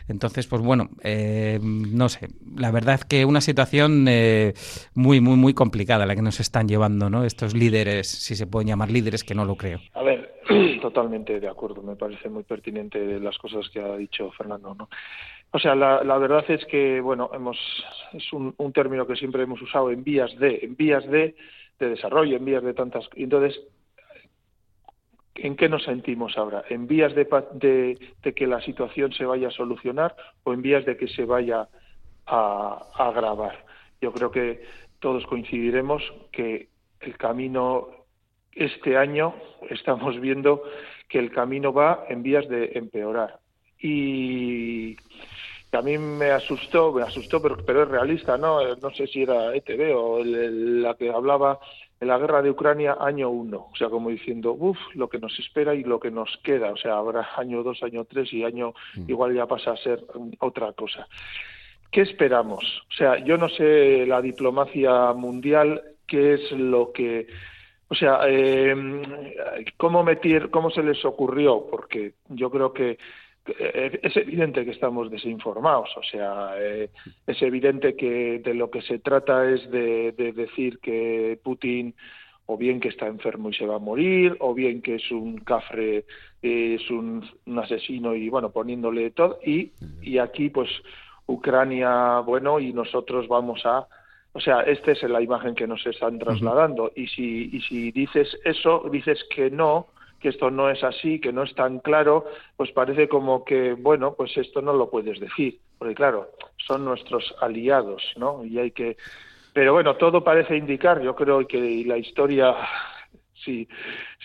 Entonces, 0.08 0.46
pues 0.46 0.62
bueno, 0.62 0.69
eh, 1.02 1.58
no 1.62 2.08
sé, 2.08 2.28
la 2.56 2.70
verdad 2.70 2.96
es 2.96 3.04
que 3.04 3.24
una 3.24 3.40
situación 3.40 4.06
eh, 4.08 4.54
muy, 4.94 5.20
muy, 5.20 5.36
muy 5.36 5.54
complicada 5.54 6.06
la 6.06 6.14
que 6.14 6.22
nos 6.22 6.40
están 6.40 6.68
llevando, 6.68 7.10
¿no? 7.10 7.24
Estos 7.24 7.54
líderes, 7.54 8.08
si 8.08 8.34
se 8.36 8.46
pueden 8.46 8.68
llamar 8.68 8.90
líderes, 8.90 9.24
que 9.24 9.34
no 9.34 9.44
lo 9.44 9.56
creo. 9.56 9.80
A 9.94 10.02
ver, 10.02 10.34
totalmente 10.82 11.40
de 11.40 11.48
acuerdo, 11.48 11.82
me 11.82 11.96
parece 11.96 12.28
muy 12.28 12.42
pertinente 12.42 13.20
las 13.20 13.38
cosas 13.38 13.68
que 13.70 13.80
ha 13.80 13.96
dicho 13.96 14.30
Fernando, 14.32 14.74
¿no? 14.74 14.88
O 15.52 15.58
sea, 15.58 15.74
la, 15.74 16.04
la 16.04 16.16
verdad 16.18 16.44
es 16.48 16.64
que, 16.66 17.00
bueno, 17.00 17.30
hemos, 17.34 17.58
es 18.12 18.32
un, 18.32 18.54
un 18.56 18.72
término 18.72 19.06
que 19.06 19.16
siempre 19.16 19.42
hemos 19.42 19.60
usado 19.60 19.90
en 19.90 20.04
vías 20.04 20.36
de, 20.38 20.60
en 20.62 20.76
vías 20.76 21.04
de, 21.08 21.34
de 21.78 21.88
desarrollo, 21.88 22.36
en 22.36 22.44
vías 22.44 22.62
de 22.62 22.74
tantas. 22.74 23.08
Entonces, 23.16 23.60
¿En 25.34 25.56
qué 25.56 25.68
nos 25.68 25.84
sentimos 25.84 26.36
ahora? 26.36 26.64
¿En 26.68 26.86
vías 26.86 27.14
de, 27.14 27.98
que 28.34 28.46
la 28.46 28.60
situación 28.60 29.12
se 29.12 29.24
vaya 29.24 29.48
a 29.48 29.52
solucionar 29.52 30.14
o 30.42 30.52
en 30.52 30.60
vías 30.60 30.84
de 30.84 30.96
que 30.96 31.08
se 31.08 31.24
vaya 31.24 31.68
a, 32.26 32.86
agravar? 32.94 33.64
Yo 34.00 34.12
creo 34.12 34.30
que 34.30 34.62
todos 34.98 35.24
coincidiremos 35.26 36.02
que 36.32 36.68
el 37.00 37.16
camino 37.16 37.88
este 38.52 38.96
año 38.96 39.34
estamos 39.70 40.20
viendo 40.20 40.62
que 41.08 41.18
el 41.18 41.30
camino 41.30 41.72
va 41.72 42.04
en 42.08 42.22
vías 42.22 42.48
de 42.48 42.72
empeorar. 42.74 43.38
Y 43.78 44.96
a 45.72 45.80
mí 45.82 45.96
me 45.96 46.32
asustó, 46.32 46.92
me 46.92 47.02
asustó, 47.02 47.40
pero, 47.40 47.56
pero 47.64 47.84
es 47.84 47.88
realista, 47.88 48.36
¿no? 48.36 48.76
No 48.76 48.90
sé 48.90 49.06
si 49.06 49.22
era 49.22 49.54
ETV 49.54 49.96
o 49.96 50.22
la 50.22 50.94
que 50.94 51.10
hablaba 51.10 51.58
de 52.00 52.06
la 52.06 52.18
guerra 52.18 52.40
de 52.40 52.50
Ucrania 52.50 52.96
año 52.98 53.28
uno, 53.28 53.68
o 53.70 53.76
sea, 53.76 53.90
como 53.90 54.08
diciendo, 54.08 54.56
uff, 54.58 54.78
lo 54.94 55.08
que 55.08 55.18
nos 55.18 55.38
espera 55.38 55.74
y 55.74 55.84
lo 55.84 56.00
que 56.00 56.10
nos 56.10 56.34
queda, 56.42 56.72
o 56.72 56.76
sea, 56.76 56.96
habrá 56.96 57.28
año 57.36 57.62
dos, 57.62 57.82
año 57.82 58.04
tres 58.06 58.32
y 58.32 58.42
año 58.42 58.72
mm. 58.96 59.10
igual 59.10 59.34
ya 59.34 59.46
pasa 59.46 59.72
a 59.72 59.76
ser 59.76 60.02
otra 60.38 60.72
cosa. 60.72 61.06
¿Qué 61.92 62.02
esperamos? 62.02 62.82
O 62.88 62.92
sea, 62.92 63.18
yo 63.18 63.36
no 63.36 63.48
sé 63.48 64.06
la 64.06 64.22
diplomacia 64.22 65.12
mundial 65.12 65.82
qué 66.06 66.34
es 66.34 66.52
lo 66.52 66.92
que 66.92 67.26
o 67.92 67.94
sea, 67.96 68.20
eh, 68.28 68.72
¿cómo, 69.76 70.04
metir, 70.04 70.48
¿cómo 70.50 70.70
se 70.70 70.80
les 70.80 71.04
ocurrió? 71.04 71.66
Porque 71.68 72.14
yo 72.28 72.48
creo 72.48 72.72
que 72.72 72.98
es 73.46 74.16
evidente 74.16 74.64
que 74.64 74.70
estamos 74.70 75.10
desinformados, 75.10 75.90
o 75.96 76.02
sea, 76.02 76.52
eh, 76.58 76.90
es 77.26 77.42
evidente 77.42 77.96
que 77.96 78.38
de 78.38 78.54
lo 78.54 78.70
que 78.70 78.82
se 78.82 78.98
trata 78.98 79.48
es 79.50 79.70
de, 79.70 80.12
decir 80.12 80.78
que 80.78 81.38
Putin 81.42 81.94
o 82.46 82.56
bien 82.56 82.80
que 82.80 82.88
está 82.88 83.06
enfermo 83.06 83.50
y 83.50 83.54
se 83.54 83.66
va 83.66 83.76
a 83.76 83.80
morir, 83.80 84.36
o 84.40 84.54
bien 84.54 84.82
que 84.82 84.96
es 84.96 85.10
un 85.10 85.38
cafre, 85.38 86.04
es 86.42 86.90
un, 86.90 87.24
asesino 87.58 88.14
y 88.14 88.28
bueno, 88.28 88.50
poniéndole 88.50 89.10
todo, 89.12 89.38
y, 89.44 89.72
y 90.02 90.18
aquí 90.18 90.50
pues 90.50 90.68
Ucrania, 91.26 92.20
bueno, 92.20 92.58
y 92.58 92.72
nosotros 92.72 93.28
vamos 93.28 93.64
a 93.64 93.86
o 94.32 94.40
sea, 94.40 94.60
esta 94.60 94.92
es 94.92 95.02
la 95.02 95.20
imagen 95.20 95.54
que 95.54 95.66
nos 95.66 95.84
están 95.86 96.18
trasladando. 96.18 96.92
Y 96.94 97.08
si, 97.08 97.50
y 97.52 97.60
si 97.62 97.90
dices 97.90 98.38
eso, 98.44 98.84
dices 98.90 99.24
que 99.34 99.50
no, 99.50 99.88
que 100.20 100.28
esto 100.28 100.50
no 100.50 100.70
es 100.70 100.84
así, 100.84 101.18
que 101.18 101.32
no 101.32 101.42
es 101.42 101.54
tan 101.54 101.80
claro, 101.80 102.26
pues 102.56 102.70
parece 102.72 103.08
como 103.08 103.44
que, 103.44 103.72
bueno, 103.72 104.14
pues 104.14 104.36
esto 104.36 104.60
no 104.60 104.72
lo 104.72 104.90
puedes 104.90 105.18
decir. 105.18 105.58
Porque 105.78 105.94
claro, 105.94 106.30
son 106.58 106.84
nuestros 106.84 107.34
aliados, 107.40 108.02
¿no? 108.16 108.44
Y 108.44 108.58
hay 108.58 108.70
que... 108.70 108.96
Pero 109.52 109.72
bueno, 109.72 109.96
todo 109.96 110.22
parece 110.22 110.56
indicar, 110.56 111.02
yo 111.02 111.16
creo 111.16 111.46
que 111.46 111.84
la 111.86 111.96
historia, 111.96 112.54
si, 113.44 113.66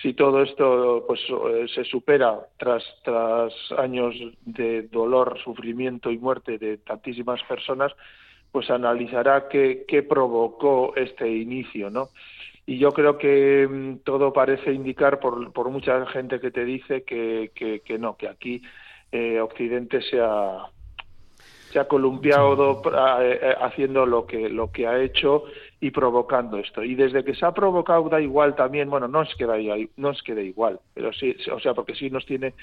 si 0.01 0.13
todo 0.13 0.43
esto 0.43 1.03
pues 1.07 1.21
eh, 1.29 1.65
se 1.73 1.83
supera 1.85 2.39
tras, 2.57 2.83
tras 3.03 3.53
años 3.77 4.13
de 4.41 4.83
dolor, 4.83 5.39
sufrimiento 5.43 6.11
y 6.11 6.19
muerte 6.19 6.57
de 6.59 6.77
tantísimas 6.77 7.41
personas, 7.43 7.93
pues 8.51 8.69
analizará 8.69 9.47
qué, 9.47 9.85
qué 9.87 10.03
provocó 10.03 10.93
este 10.95 11.27
inicio, 11.27 11.89
¿no? 11.89 12.09
Y 12.65 12.79
yo 12.79 12.91
creo 12.91 13.17
que 13.17 13.67
mm, 13.69 13.97
todo 14.03 14.33
parece 14.33 14.73
indicar, 14.73 15.19
por, 15.19 15.51
por 15.53 15.69
mucha 15.69 16.05
gente 16.07 16.39
que 16.39 16.51
te 16.51 16.65
dice, 16.65 17.03
que, 17.03 17.51
que, 17.53 17.99
no, 17.99 18.17
que 18.17 18.27
aquí 18.27 18.61
eh, 19.11 19.39
Occidente 19.39 20.01
se 20.01 20.19
ha, 20.19 20.65
se 21.71 21.79
ha 21.79 21.87
columpiado 21.87 22.81
eh, 23.21 23.39
eh, 23.41 23.55
haciendo 23.61 24.05
lo 24.05 24.25
que, 24.25 24.49
lo 24.49 24.71
que 24.71 24.87
ha 24.87 24.99
hecho 25.01 25.43
y 25.79 25.91
provocando 25.91 26.57
esto. 26.57 26.83
Y 26.83 26.95
desde 26.95 27.23
que 27.23 27.35
se 27.35 27.45
ha 27.45 27.53
provocado 27.53 28.09
da 28.09 28.21
igual 28.21 28.55
también, 28.55 28.89
bueno, 28.89 29.07
no 29.07 29.21
es 29.21 29.35
que 29.35 29.45
da, 29.45 29.57
no 29.97 30.09
es 30.09 30.21
que 30.23 30.33
da 30.33 30.41
igual, 30.41 30.79
pero 30.93 31.13
sí, 31.13 31.35
o 31.51 31.59
sea, 31.59 31.73
porque 31.73 31.93
sí 31.93 32.09
nos 32.09 32.25
tiene, 32.25 32.53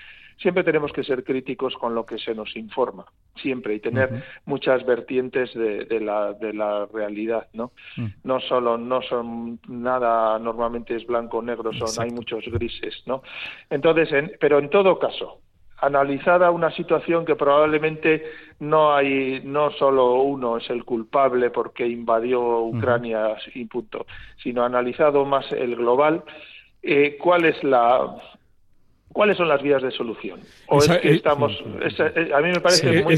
siempre 0.43 0.65
tenemos 0.65 0.93
que 0.93 1.05
ser 1.05 1.25
críticos 1.25 1.75
con 1.77 1.95
lo 1.95 2.05
que 2.05 2.19
se 2.19 2.35
nos 2.35 2.55
informa, 2.57 3.07
siempre, 3.37 3.75
y 3.75 3.81
tener 3.81 4.25
muchas 4.45 4.85
vertientes 4.85 5.55
de, 5.55 5.85
de, 5.85 6.01
la, 6.01 6.33
de 6.35 6.53
la 6.53 6.87
realidad, 6.93 7.49
¿no? 7.53 7.73
Mm. 7.97 8.07
No 8.25 8.41
solo, 8.41 8.77
no 8.77 9.01
son 9.03 9.61
nada, 9.69 10.39
normalmente 10.39 10.97
es 10.97 11.07
blanco 11.07 11.39
o 11.39 11.43
negro, 11.43 11.73
son, 11.73 11.89
hay 12.05 12.11
muchos 12.11 12.45
grises, 12.47 13.03
¿no? 13.07 13.23
Entonces, 13.71 14.33
pero 14.41 14.59
en 14.59 14.69
todo 14.69 14.99
caso, 14.99 15.41
analizada 15.81 16.51
una 16.51 16.71
situación 16.71 17.25
que 17.25 17.37
probablemente 17.37 18.25
no 18.61 18.95
hay 18.95 19.41
no 19.45 19.71
solo 19.73 20.23
uno 20.23 20.57
es 20.57 20.71
el 20.71 20.85
culpable 20.85 21.51
porque 21.51 21.87
invadió 21.87 22.61
Ucrania 22.61 23.37
y 23.55 23.65
punto, 23.65 24.07
sino 24.43 24.65
analizado 24.65 25.25
más 25.25 25.51
el 25.53 25.77
global, 25.77 26.23
eh, 26.83 27.17
¿cuál 27.21 27.45
es 27.45 27.63
la 27.65 28.17
¿Cuáles 29.12 29.37
son 29.37 29.49
las 29.49 29.62
vías 29.62 29.83
de 29.83 29.90
solución? 29.90 30.40
O 30.66 30.78
es 30.78 30.88
que 30.88 31.14
estamos, 31.14 31.52
a 31.62 32.40
mí 32.40 32.50
me 32.50 32.61
parece 32.61 33.02
muy. 33.02 33.16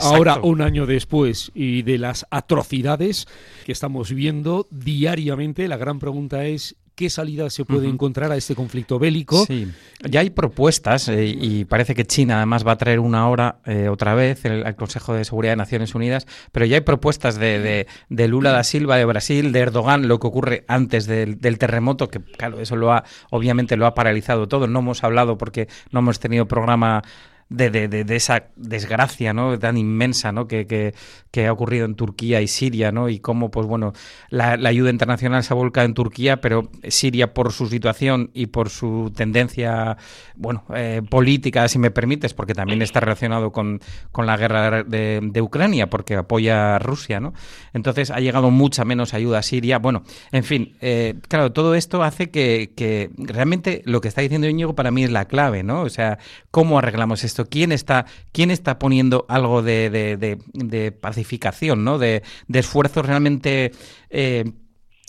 Ahora, 0.00 0.38
un 0.42 0.62
año 0.62 0.86
después 0.86 1.50
y 1.54 1.82
de 1.82 1.98
las 1.98 2.26
atrocidades 2.30 3.26
que 3.64 3.72
estamos 3.72 4.12
viendo 4.12 4.66
diariamente, 4.70 5.68
la 5.68 5.76
gran 5.76 5.98
pregunta 5.98 6.44
es 6.44 6.76
qué 6.94 7.10
salida 7.10 7.48
se 7.50 7.64
puede 7.64 7.88
encontrar 7.88 8.30
a 8.32 8.36
este 8.36 8.54
conflicto 8.54 8.98
bélico. 8.98 9.44
Sí, 9.46 9.68
ya 10.08 10.20
hay 10.20 10.30
propuestas 10.30 11.08
eh, 11.08 11.24
y 11.26 11.64
parece 11.64 11.94
que 11.94 12.04
China 12.04 12.36
además 12.36 12.66
va 12.66 12.72
a 12.72 12.78
traer 12.78 13.00
una 13.00 13.28
hora 13.28 13.60
eh, 13.64 13.88
otra 13.88 14.14
vez 14.14 14.44
al 14.44 14.76
Consejo 14.76 15.14
de 15.14 15.24
Seguridad 15.24 15.52
de 15.52 15.56
Naciones 15.56 15.94
Unidas, 15.94 16.26
pero 16.52 16.66
ya 16.66 16.76
hay 16.76 16.82
propuestas 16.82 17.38
de, 17.38 17.86
de, 18.08 18.28
Lula 18.28 18.52
da 18.52 18.64
Silva 18.64 18.96
de 18.96 19.04
Brasil, 19.04 19.52
de 19.52 19.60
Erdogan, 19.60 20.08
lo 20.08 20.18
que 20.20 20.26
ocurre 20.26 20.64
antes 20.68 21.06
del, 21.06 21.40
del, 21.40 21.58
terremoto, 21.58 22.08
que 22.08 22.20
claro, 22.20 22.60
eso 22.60 22.76
lo 22.76 22.92
ha, 22.92 23.04
obviamente 23.30 23.76
lo 23.76 23.86
ha 23.86 23.94
paralizado 23.94 24.48
todo. 24.48 24.66
No 24.66 24.80
hemos 24.80 25.04
hablado 25.04 25.38
porque 25.38 25.68
no 25.90 26.00
hemos 26.00 26.20
tenido 26.20 26.46
programa 26.46 27.02
de, 27.52 27.88
de, 27.88 28.16
esa 28.16 28.44
desgracia 28.56 29.32
¿no? 29.32 29.58
tan 29.58 29.76
inmensa 29.76 30.32
¿no? 30.32 30.46
Que, 30.46 30.66
que, 30.66 30.94
que, 31.30 31.46
ha 31.46 31.52
ocurrido 31.52 31.84
en 31.84 31.94
Turquía 31.94 32.40
y 32.40 32.48
Siria, 32.48 32.92
¿no? 32.92 33.08
y 33.08 33.20
cómo 33.20 33.50
pues 33.50 33.66
bueno 33.66 33.92
la, 34.30 34.52
ayuda 34.52 34.90
internacional 34.90 35.44
se 35.44 35.52
ha 35.52 35.56
volcado 35.56 35.86
en 35.86 35.94
Turquía, 35.94 36.40
pero 36.40 36.70
Siria 36.88 37.34
por 37.34 37.52
su 37.52 37.68
situación 37.68 38.30
y 38.34 38.46
por 38.46 38.70
su 38.70 39.12
tendencia 39.14 39.96
bueno 40.34 40.64
eh, 40.74 41.02
política, 41.08 41.68
si 41.68 41.78
me 41.78 41.90
permites, 41.90 42.34
porque 42.34 42.54
también 42.54 42.82
está 42.82 43.00
relacionado 43.00 43.52
con, 43.52 43.80
con 44.10 44.26
la 44.26 44.36
guerra 44.36 44.82
de, 44.82 45.42
Ucrania, 45.42 45.90
porque 45.90 46.14
apoya 46.14 46.76
a 46.76 46.78
Rusia, 46.78 47.20
¿no? 47.20 47.32
entonces 47.74 48.10
ha 48.10 48.20
llegado 48.20 48.50
mucha 48.50 48.84
menos 48.84 49.12
ayuda 49.12 49.38
a 49.38 49.42
Siria. 49.42 49.78
Bueno, 49.78 50.04
en 50.30 50.44
fin, 50.44 50.76
eh, 50.80 51.14
claro, 51.28 51.52
todo 51.52 51.74
esto 51.74 52.02
hace 52.02 52.30
que, 52.30 52.72
que 52.76 53.10
realmente 53.16 53.82
lo 53.84 54.00
que 54.00 54.08
está 54.08 54.20
diciendo 54.20 54.48
Íñigo 54.48 54.74
para 54.74 54.90
mí 54.90 55.04
es 55.04 55.10
la 55.10 55.24
clave, 55.26 55.62
¿no? 55.62 55.82
O 55.82 55.88
sea, 55.88 56.18
¿cómo 56.50 56.78
arreglamos 56.78 57.24
esto? 57.24 57.41
¿Quién 57.46 57.72
está, 57.72 58.06
quién 58.32 58.50
está 58.50 58.78
poniendo 58.78 59.24
algo 59.28 59.62
de, 59.62 59.90
de, 59.90 60.92
pacificación, 60.92 61.84
¿no? 61.84 61.98
de, 61.98 62.22
esfuerzos 62.52 63.06
realmente 63.06 63.72
eh, 64.10 64.44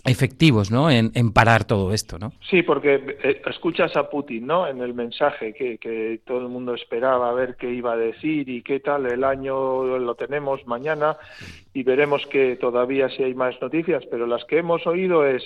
efectivos 0.06 0.70
¿no? 0.70 0.90
En, 0.92 1.12
parar 1.32 1.66
todo 1.66 1.94
esto, 1.94 2.20
¿no? 2.20 2.34
Sí, 2.50 2.62
porque 2.62 3.18
eh, 3.24 3.42
escuchas 3.46 3.96
a 3.96 4.10
Putin, 4.10 4.46
¿no? 4.46 4.68
En 4.68 4.82
el 4.82 4.94
mensaje 4.94 5.54
que, 5.54 6.20
todo 6.26 6.40
el 6.40 6.50
mundo 6.50 6.74
esperaba 6.74 7.30
a 7.30 7.34
ver 7.34 7.56
qué 7.58 7.72
iba 7.72 7.94
a 7.94 7.98
decir 7.98 8.50
y 8.50 8.62
qué 8.62 8.80
tal. 8.80 9.06
El 9.06 9.24
año 9.24 9.98
lo 9.98 10.16
tenemos 10.16 10.66
mañana 10.68 11.18
y 11.74 11.84
veremos 11.84 12.26
que 12.28 12.58
todavía 12.58 13.10
si 13.10 13.24
hay 13.24 13.34
más 13.34 13.56
noticias, 13.62 14.04
pero 14.12 14.28
las 14.28 14.44
que 14.46 14.58
hemos 14.58 14.86
oído 14.86 15.26
es 15.26 15.44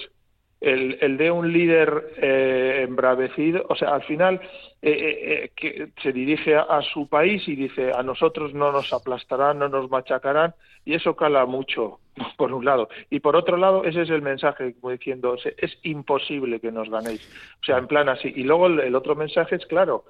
el, 0.59 0.97
el 1.01 1.17
de 1.17 1.29
un 1.29 1.53
líder 1.53 2.15
eh, 2.17 2.85
embravecido, 2.87 3.65
o 3.69 3.75
sea, 3.75 3.93
al 3.93 4.03
final 4.03 4.41
eh, 4.81 4.91
eh, 4.91 5.51
que 5.55 5.89
se 6.03 6.11
dirige 6.11 6.55
a, 6.55 6.81
su 6.81 7.07
país 7.07 7.47
y 7.47 7.55
dice 7.55 7.91
a 7.91 8.03
nosotros 8.03 8.53
no 8.53 8.71
nos 8.71 8.93
aplastarán, 8.93 9.59
no 9.59 9.69
nos 9.69 9.89
machacarán, 9.89 10.53
y 10.85 10.93
eso 10.93 11.15
cala 11.15 11.45
mucho, 11.45 11.99
por 12.37 12.53
un 12.53 12.63
lado. 12.63 12.89
Y 13.09 13.19
por 13.19 13.35
otro 13.35 13.57
lado, 13.57 13.83
ese 13.85 14.03
es 14.03 14.09
el 14.09 14.21
mensaje, 14.21 14.75
como 14.79 14.91
diciendo, 14.91 15.35
es 15.35 15.77
imposible 15.83 16.59
que 16.59 16.71
nos 16.71 16.89
ganéis. 16.89 17.27
O 17.61 17.65
sea, 17.65 17.77
en 17.77 17.87
plan 17.87 18.07
así. 18.09 18.31
Y 18.35 18.43
luego 18.43 18.67
el, 18.67 18.95
otro 18.95 19.15
mensaje 19.15 19.55
es 19.55 19.65
claro, 19.65 20.05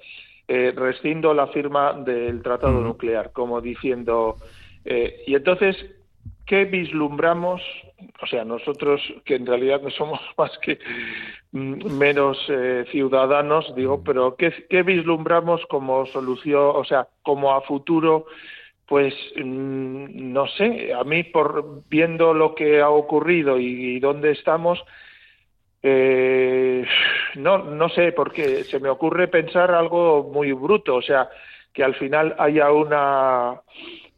rescindo 0.48 1.34
la 1.34 1.48
firma 1.48 1.94
del 1.94 2.42
tratado 2.42 2.82
nuclear, 2.82 3.32
como 3.32 3.62
diciendo, 3.62 4.36
y 4.86 5.36
entonces 5.36 5.78
¿qué 6.48 6.66
vislumbramos? 6.66 7.62
O 8.22 8.26
sea, 8.26 8.44
nosotros 8.44 9.02
que 9.26 9.36
en 9.36 9.46
realidad 9.46 9.82
no 9.82 9.90
somos 9.92 10.20
más 10.38 10.58
que 10.60 10.80
mm, 11.52 11.92
menos 11.98 12.38
eh, 12.50 12.86
ciudadanos, 12.92 13.74
digo, 13.76 14.04
pero 14.04 14.36
¿qué, 14.36 14.84
vislumbramos 14.84 15.66
como 15.68 16.06
solución, 16.08 16.72
o 16.76 16.84
sea, 16.84 17.08
como 17.22 17.54
a 17.54 17.62
futuro? 17.62 18.26
Pues 18.88 19.14
mm, 19.36 20.34
no 20.34 20.48
sé, 20.48 20.94
a 20.94 21.04
mí 21.04 21.24
por 21.24 21.84
viendo 21.90 22.34
lo 22.34 22.56
que 22.56 22.82
ha 22.82 22.90
ocurrido 22.90 23.60
y, 23.60 24.00
dónde 24.00 24.32
estamos, 24.32 24.84
eh, 25.84 26.86
no, 27.36 27.60
no 27.60 27.90
sé, 27.90 28.14
porque 28.14 28.64
se 28.64 28.80
me 28.80 28.90
ocurre 28.90 29.28
pensar 29.28 29.72
algo 29.72 30.24
muy 30.34 30.52
bruto, 30.54 30.96
o 30.96 31.02
sea, 31.02 31.30
que 31.74 31.84
al 31.84 31.94
final 31.96 32.36
haya 32.40 32.72
una, 32.72 33.62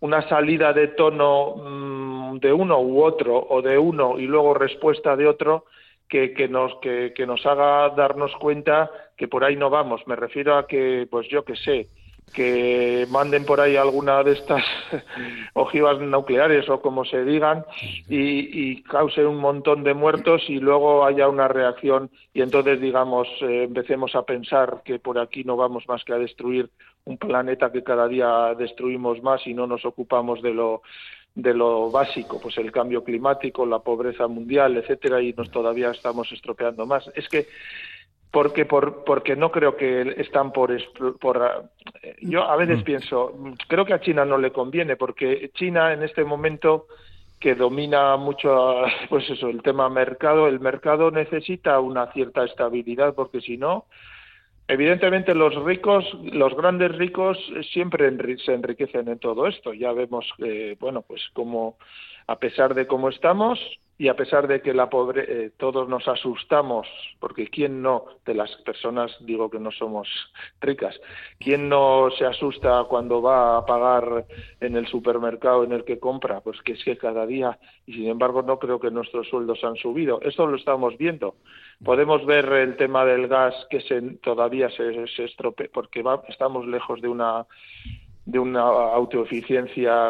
una 0.01 0.27
salida 0.29 0.73
de 0.73 0.89
tono 0.89 1.55
mm, 1.55 2.39
de 2.39 2.53
uno 2.53 2.79
u 2.79 3.03
otro 3.03 3.37
o 3.49 3.61
de 3.61 3.77
uno 3.77 4.17
y 4.17 4.25
luego 4.25 4.53
respuesta 4.53 5.15
de 5.15 5.27
otro 5.27 5.65
que, 6.07 6.33
que 6.33 6.47
nos, 6.47 6.75
que, 6.81 7.13
que, 7.15 7.25
nos 7.25 7.45
haga 7.45 7.89
darnos 7.89 8.35
cuenta 8.37 8.89
que 9.17 9.27
por 9.27 9.43
ahí 9.43 9.55
no 9.55 9.69
vamos. 9.69 10.01
Me 10.07 10.15
refiero 10.15 10.57
a 10.57 10.65
que, 10.65 11.07
pues 11.09 11.27
yo 11.29 11.43
que 11.43 11.55
sé, 11.55 11.87
que 12.29 13.07
manden 13.09 13.45
por 13.45 13.61
ahí 13.61 13.75
alguna 13.75 14.23
de 14.23 14.33
estas 14.33 14.63
ojivas 15.53 15.99
nucleares 15.99 16.69
o 16.69 16.81
como 16.81 17.05
se 17.05 17.23
digan 17.23 17.65
y, 18.07 18.71
y, 18.71 18.83
cause 18.83 19.25
un 19.25 19.37
montón 19.37 19.83
de 19.83 19.93
muertos 19.93 20.43
y 20.47 20.59
luego 20.59 21.05
haya 21.05 21.27
una 21.27 21.47
reacción 21.47 22.09
y 22.33 22.41
entonces 22.41 22.79
digamos 22.79 23.27
eh, 23.41 23.63
empecemos 23.63 24.15
a 24.15 24.23
pensar 24.23 24.81
que 24.83 24.99
por 24.99 25.19
aquí 25.19 25.43
no 25.43 25.57
vamos 25.57 25.87
más 25.87 26.03
que 26.03 26.13
a 26.13 26.17
destruir 26.17 26.69
un 27.05 27.17
planeta 27.17 27.71
que 27.71 27.83
cada 27.83 28.07
día 28.07 28.53
destruimos 28.57 29.21
más 29.23 29.45
y 29.47 29.53
no 29.53 29.67
nos 29.67 29.85
ocupamos 29.85 30.41
de 30.41 30.53
lo 30.53 30.81
de 31.35 31.53
lo 31.53 31.89
básico, 31.89 32.39
pues 32.41 32.57
el 32.57 32.71
cambio 32.71 33.03
climático, 33.03 33.65
la 33.65 33.79
pobreza 33.79 34.27
mundial, 34.27 34.77
etcétera, 34.77 35.21
y 35.21 35.33
nos 35.33 35.49
todavía 35.51 35.91
estamos 35.91 36.31
estropeando 36.31 36.85
más. 36.85 37.09
Es 37.15 37.29
que 37.29 37.47
porque 38.31 38.65
por, 38.65 39.03
porque 39.03 39.35
no 39.35 39.51
creo 39.51 39.75
que 39.75 40.15
están 40.17 40.51
por, 40.51 40.71
por 41.19 41.69
yo 42.21 42.43
a 42.43 42.55
veces 42.55 42.79
mm. 42.79 42.83
pienso 42.83 43.33
creo 43.67 43.85
que 43.85 43.93
a 43.93 44.01
China 44.01 44.25
no 44.25 44.37
le 44.37 44.51
conviene 44.51 44.95
porque 44.95 45.49
China 45.55 45.93
en 45.93 46.03
este 46.03 46.23
momento 46.23 46.87
que 47.39 47.55
domina 47.55 48.17
mucho 48.17 48.83
pues 49.09 49.29
eso 49.29 49.49
el 49.49 49.63
tema 49.63 49.89
mercado 49.89 50.47
el 50.47 50.59
mercado 50.59 51.09
necesita 51.09 51.79
una 51.79 52.11
cierta 52.11 52.43
estabilidad 52.43 53.15
porque 53.15 53.41
si 53.41 53.57
no 53.57 53.85
evidentemente 54.67 55.33
los 55.33 55.55
ricos 55.63 56.05
los 56.21 56.55
grandes 56.55 56.95
ricos 56.97 57.37
siempre 57.71 58.11
se 58.45 58.53
enriquecen 58.53 59.07
en 59.07 59.17
todo 59.17 59.47
esto 59.47 59.73
ya 59.73 59.91
vemos 59.91 60.31
que 60.37 60.77
bueno 60.79 61.01
pues 61.01 61.23
como 61.33 61.77
a 62.27 62.37
pesar 62.37 62.75
de 62.75 62.85
cómo 62.85 63.09
estamos 63.09 63.59
y 63.99 64.07
a 64.07 64.15
pesar 64.15 64.47
de 64.47 64.61
que 64.61 64.73
la 64.73 64.89
pobre 64.89 65.25
eh, 65.27 65.51
todos 65.57 65.87
nos 65.87 66.07
asustamos 66.07 66.87
porque 67.19 67.49
quién 67.49 67.83
no 67.83 68.05
de 68.25 68.33
las 68.33 68.49
personas 68.63 69.15
digo 69.19 69.51
que 69.51 69.59
no 69.59 69.71
somos 69.71 70.07
ricas 70.61 70.99
quién 71.39 71.69
no 71.69 72.09
se 72.17 72.25
asusta 72.25 72.85
cuando 72.89 73.21
va 73.21 73.57
a 73.57 73.65
pagar 73.65 74.25
en 74.59 74.75
el 74.75 74.87
supermercado 74.87 75.63
en 75.63 75.73
el 75.73 75.83
que 75.83 75.99
compra 75.99 76.41
pues 76.41 76.59
que 76.63 76.73
es 76.73 76.83
que 76.83 76.97
cada 76.97 77.27
día 77.27 77.59
y 77.85 77.93
sin 77.93 78.07
embargo 78.07 78.41
no 78.41 78.57
creo 78.59 78.79
que 78.79 78.91
nuestros 78.91 79.27
sueldos 79.27 79.63
han 79.63 79.75
subido. 79.75 80.21
Esto 80.21 80.45
lo 80.47 80.57
estamos 80.57 80.97
viendo. 80.97 81.35
Podemos 81.83 82.25
ver 82.25 82.45
el 82.45 82.77
tema 82.77 83.05
del 83.05 83.27
gas 83.27 83.55
que 83.69 83.81
se, 83.81 84.01
todavía 84.21 84.69
se, 84.69 85.07
se 85.07 85.25
estropea 85.25 85.69
porque 85.73 86.03
va, 86.03 86.21
estamos 86.27 86.65
lejos 86.67 87.01
de 87.01 87.07
una 87.07 87.45
de 88.29 88.37
una 88.37 88.61
autoeficiencia 88.61 90.09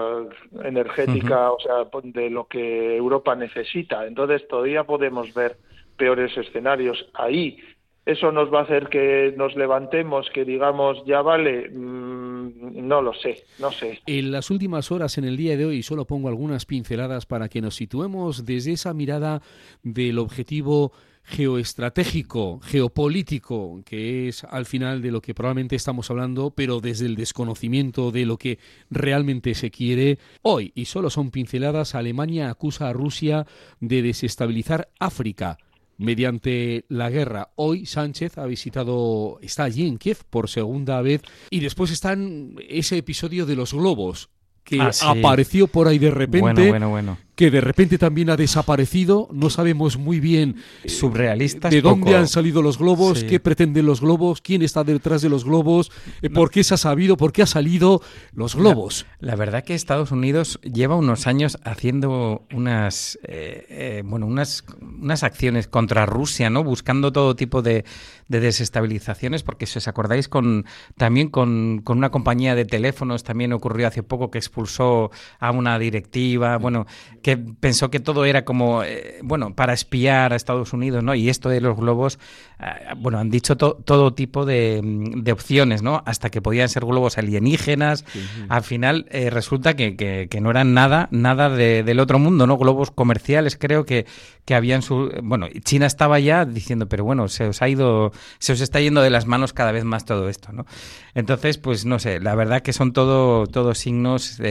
energética, 0.64 1.52
o 1.52 1.60
sea, 1.60 1.88
de 2.04 2.30
lo 2.30 2.48
que 2.48 2.98
Europa 2.98 3.36
necesita. 3.36 4.06
Entonces 4.06 4.46
todavía 4.48 4.84
podemos 4.84 5.34
ver 5.34 5.58
peores 5.96 6.36
escenarios 6.38 7.06
ahí. 7.14 7.58
¿Eso 8.06 8.32
nos 8.32 8.52
va 8.52 8.62
a 8.62 8.64
hacer 8.64 8.88
que 8.90 9.34
nos 9.38 9.56
levantemos, 9.56 10.30
que 10.34 10.44
digamos, 10.44 10.98
ya 11.06 11.22
vale? 11.22 11.70
Mm, 11.70 12.88
no 12.88 13.02
lo 13.02 13.14
sé, 13.14 13.44
no 13.60 13.72
sé. 13.72 14.00
En 14.06 14.32
las 14.32 14.50
últimas 14.50 14.92
horas, 14.92 15.18
en 15.18 15.26
el 15.26 15.38
día 15.38 15.56
de 15.56 15.66
hoy, 15.66 15.84
solo 15.84 16.06
pongo 16.06 16.28
algunas 16.28 16.66
pinceladas 16.66 17.26
para 17.26 17.48
que 17.48 17.62
nos 17.62 17.76
situemos 17.76 18.46
desde 18.46 18.74
esa 18.74 18.94
mirada 18.94 19.42
del 19.84 20.18
objetivo 20.20 20.92
geoestratégico, 21.30 22.60
geopolítico, 22.62 23.82
que 23.86 24.28
es 24.28 24.44
al 24.44 24.66
final 24.66 25.02
de 25.02 25.12
lo 25.12 25.22
que 25.22 25.36
probablemente 25.36 25.76
estamos 25.76 26.10
hablando, 26.10 26.52
pero 26.52 26.80
desde 26.80 27.06
el 27.06 27.16
desconocimiento 27.16 28.12
de 28.12 28.26
lo 28.26 28.38
que 28.38 28.58
realmente 28.90 29.54
se 29.54 29.70
quiere. 29.70 30.18
Hoy, 30.42 30.72
y 30.76 30.86
solo 30.86 31.10
son 31.10 31.30
pinceladas, 31.30 31.94
Alemania 31.94 32.50
acusa 32.50 32.90
a 32.90 32.94
Rusia 32.94 33.46
de 33.80 34.02
desestabilizar 34.02 34.90
África 35.00 35.60
mediante 35.98 36.86
la 36.90 37.10
guerra. 37.12 37.52
Hoy 37.56 37.86
Sánchez 37.86 38.38
ha 38.38 38.46
visitado, 38.46 39.38
está 39.42 39.66
allí 39.66 39.88
en 39.88 39.98
Kiev 39.98 40.24
por 40.30 40.50
segunda 40.50 41.02
vez 41.02 41.22
y 41.52 41.60
después 41.60 41.92
está 41.92 42.14
en 42.14 42.56
ese 42.68 42.98
episodio 42.98 43.46
de 43.46 43.56
los 43.56 43.74
globos 43.74 44.30
que 44.64 44.82
ah, 44.82 44.92
apareció 45.06 45.68
por 45.68 45.88
ahí 45.88 46.00
de 46.00 46.12
repente. 46.12 46.42
Bueno, 46.42 46.70
bueno, 46.70 46.90
bueno 46.90 47.29
que 47.40 47.50
de 47.50 47.62
repente 47.62 47.98
también 47.98 48.30
ha 48.30 48.36
desaparecido. 48.36 49.30
No 49.32 49.50
sabemos 49.50 49.98
muy 49.98 50.20
bien 50.20 50.58
Subrealistas, 50.86 51.72
de 51.72 51.82
dónde 51.82 52.14
han 52.18 52.28
salido 52.28 52.62
los 52.62 52.78
globos, 52.78 53.24
qué 53.24 53.40
pretenden 53.40 53.86
los 53.86 54.02
globos, 54.02 54.42
quién 54.42 54.62
está 54.62 54.84
detrás 54.84 55.22
de 55.22 55.30
los 55.30 55.46
globos, 55.46 55.90
eh, 56.22 56.30
por 56.30 56.52
qué 56.52 56.66
se 56.66 56.74
ha 56.74 56.78
sabido, 56.78 57.16
por 57.16 57.32
qué 57.32 57.44
ha 57.44 57.46
salido 57.46 58.02
los 58.34 58.56
globos. 58.56 59.06
La, 59.22 59.38
verdad 59.38 59.64
que 59.64 59.74
Estados 59.74 60.12
Unidos 60.12 60.60
lleva 60.64 60.98
unos 60.98 61.28
años 61.28 61.58
haciendo 61.64 62.46
unas, 62.52 63.18
eh, 63.24 63.66
eh, 63.70 64.04
bueno, 64.04 64.26
unas, 64.26 64.66
unas 64.82 65.24
acciones 65.24 65.70
contra 65.70 66.06
Rusia, 66.06 66.50
¿no? 66.50 66.66
Buscando 66.66 67.14
todo 67.14 67.38
tipo 67.38 67.62
de, 67.62 67.86
desestabilizaciones, 68.28 69.44
porque 69.44 69.66
si 69.66 69.80
os 69.80 69.88
acordáis 69.88 70.28
con 70.28 70.66
también 70.98 71.30
con, 71.30 71.82
con 71.84 71.98
una 71.98 72.12
compañía 72.12 72.54
de 72.54 72.66
teléfonos 72.66 73.24
también 73.24 73.54
ocurrió 73.54 73.88
hace 73.88 74.04
poco 74.04 74.30
que 74.30 74.38
expulsó 74.38 75.10
a 75.40 75.52
una 75.52 75.80
directiva, 75.80 76.58
bueno, 76.58 76.86
que 77.24 77.29
que 77.30 77.38
pensó 77.38 77.92
que 77.92 78.00
todo 78.00 78.26
era 78.26 78.44
como, 78.44 78.84
eh, 78.84 79.20
bueno, 79.22 79.54
para 79.54 79.74
espiar 79.74 80.34
a 80.34 80.36
Estados 80.36 80.74
Unidos, 80.74 81.04
¿no? 81.04 81.14
Y 81.14 81.30
esto 81.30 81.50
de 81.50 81.62
los 81.62 81.78
globos, 81.78 82.18
eh, 82.60 82.64
bueno, 82.98 83.20
han 83.20 83.30
dicho 83.30 83.56
todo 83.56 84.14
tipo 84.16 84.46
de, 84.46 84.82
de, 84.84 85.32
opciones, 85.32 85.84
¿no? 85.84 86.02
Hasta 86.08 86.32
que 86.32 86.42
podían 86.42 86.70
ser 86.70 86.86
globos 86.86 87.20
alienígenas. 87.20 88.04
Al 88.48 88.64
final 88.64 89.06
eh, 89.12 89.30
resulta 89.30 89.76
que, 89.76 89.96
que, 89.96 90.42
no 90.42 90.50
eran 90.50 90.74
nada, 90.74 91.08
nada 91.12 91.50
del 91.50 92.00
otro 92.00 92.18
mundo, 92.18 92.48
¿no? 92.48 92.58
Globos 92.58 92.90
comerciales, 92.90 93.58
creo 93.58 93.86
que, 93.86 94.08
que 94.46 94.56
habían 94.56 94.82
su... 94.82 95.12
Bueno, 95.22 95.48
China 95.64 95.86
estaba 95.86 96.20
ya 96.20 96.46
diciendo, 96.46 96.88
pero 96.88 97.04
bueno, 97.04 97.28
se 97.28 97.46
os 97.46 97.62
ha 97.62 97.70
ido, 97.70 98.12
se 98.40 98.54
os 98.54 98.62
está 98.62 98.80
yendo 98.80 99.02
de 99.02 99.12
las 99.12 99.28
manos 99.28 99.54
cada 99.54 99.72
vez 99.72 99.84
más 99.84 100.06
todo 100.06 100.30
esto, 100.30 100.52
¿no? 100.52 100.66
Entonces, 101.14 101.60
pues 101.60 101.86
no 101.86 102.00
sé, 102.00 102.20
la 102.20 102.34
verdad 102.34 102.62
que 102.62 102.74
son 102.74 102.94
todo, 102.94 103.46
todos 103.46 103.78
signos, 103.78 104.42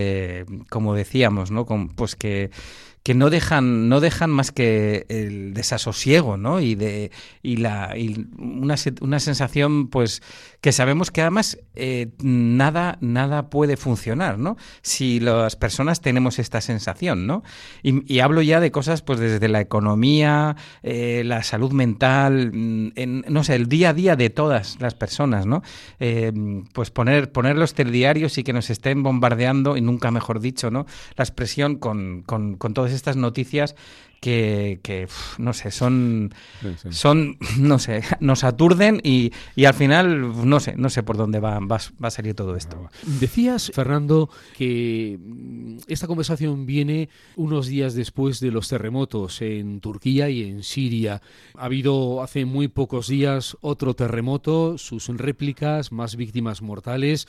como 0.68 0.94
decíamos, 0.94 1.50
¿no? 1.50 1.66
pues 1.96 2.16
que 2.16 2.50
que 3.02 3.14
no 3.14 3.30
dejan 3.30 3.88
no 3.88 4.00
dejan 4.00 4.30
más 4.30 4.52
que 4.52 5.06
el 5.08 5.54
desasosiego 5.54 6.36
no 6.36 6.60
y 6.60 6.74
de 6.74 7.10
y 7.42 7.56
la 7.56 7.96
y 7.96 8.26
una, 8.38 8.76
una 9.00 9.20
sensación 9.20 9.88
pues 9.88 10.22
que 10.60 10.72
sabemos 10.72 11.10
que 11.10 11.22
además 11.22 11.58
eh, 11.74 12.08
nada 12.22 12.98
nada 13.00 13.50
puede 13.50 13.76
funcionar 13.76 14.38
no 14.38 14.56
si 14.82 15.20
las 15.20 15.56
personas 15.56 16.00
tenemos 16.00 16.38
esta 16.38 16.60
sensación 16.60 17.26
no 17.26 17.42
y, 17.82 18.18
hablo 18.18 18.42
ya 18.42 18.58
de 18.60 18.72
cosas 18.72 19.02
pues 19.02 19.20
desde 19.20 19.48
la 19.48 19.60
economía 19.60 20.56
eh, 20.82 21.22
la 21.24 21.42
salud 21.44 21.72
mental 21.72 22.50
mm, 22.52 22.92
en, 22.96 23.24
no 23.28 23.44
sé 23.44 23.54
el 23.54 23.68
día 23.68 23.90
a 23.90 23.94
día 23.94 24.16
de 24.16 24.30
todas 24.30 24.80
las 24.80 24.94
personas 24.94 25.46
no 25.46 25.62
eh, 26.00 26.32
pues 26.72 26.90
poner 26.90 27.30
poner 27.30 27.56
los 27.56 27.74
telediarios 27.74 28.38
y 28.38 28.44
que 28.44 28.52
nos 28.52 28.70
estén 28.70 29.02
bombardeando 29.02 29.76
y 29.76 29.80
nunca 29.80 30.10
mejor 30.10 30.40
dicho 30.40 30.70
no 30.70 30.86
la 31.16 31.24
expresión 31.24 31.76
con, 31.76 32.22
con, 32.26 32.56
con 32.56 32.74
todo 32.74 32.87
estas 32.92 33.16
noticias 33.16 33.74
que, 34.20 34.80
que 34.82 35.08
no 35.38 35.52
sé, 35.52 35.70
son, 35.70 36.34
son, 36.90 37.38
no 37.58 37.78
sé, 37.78 38.02
nos 38.20 38.44
aturden 38.44 39.00
y, 39.02 39.32
y, 39.54 39.64
al 39.66 39.74
final 39.74 40.48
no 40.48 40.60
sé, 40.60 40.74
no 40.76 40.90
sé 40.90 41.02
por 41.02 41.16
dónde 41.16 41.40
va, 41.40 41.58
va, 41.60 41.78
a 42.02 42.10
salir 42.10 42.34
todo 42.34 42.56
esto. 42.56 42.90
Decías, 43.20 43.70
Fernando, 43.74 44.28
que 44.56 45.18
mm, 45.20 45.78
esta 45.86 46.06
conversación 46.06 46.66
viene 46.66 47.08
unos 47.36 47.66
días 47.66 47.94
después 47.94 48.40
de 48.40 48.50
los 48.50 48.68
terremotos 48.68 49.40
en 49.40 49.80
Turquía 49.80 50.28
y 50.30 50.42
en 50.42 50.62
Siria. 50.62 51.22
Ha 51.54 51.66
habido 51.66 52.22
hace 52.22 52.44
muy 52.44 52.68
pocos 52.68 53.08
días 53.08 53.56
otro 53.60 53.94
terremoto, 53.94 54.78
sus 54.78 55.08
réplicas, 55.08 55.92
más 55.92 56.16
víctimas 56.16 56.62
mortales, 56.62 57.28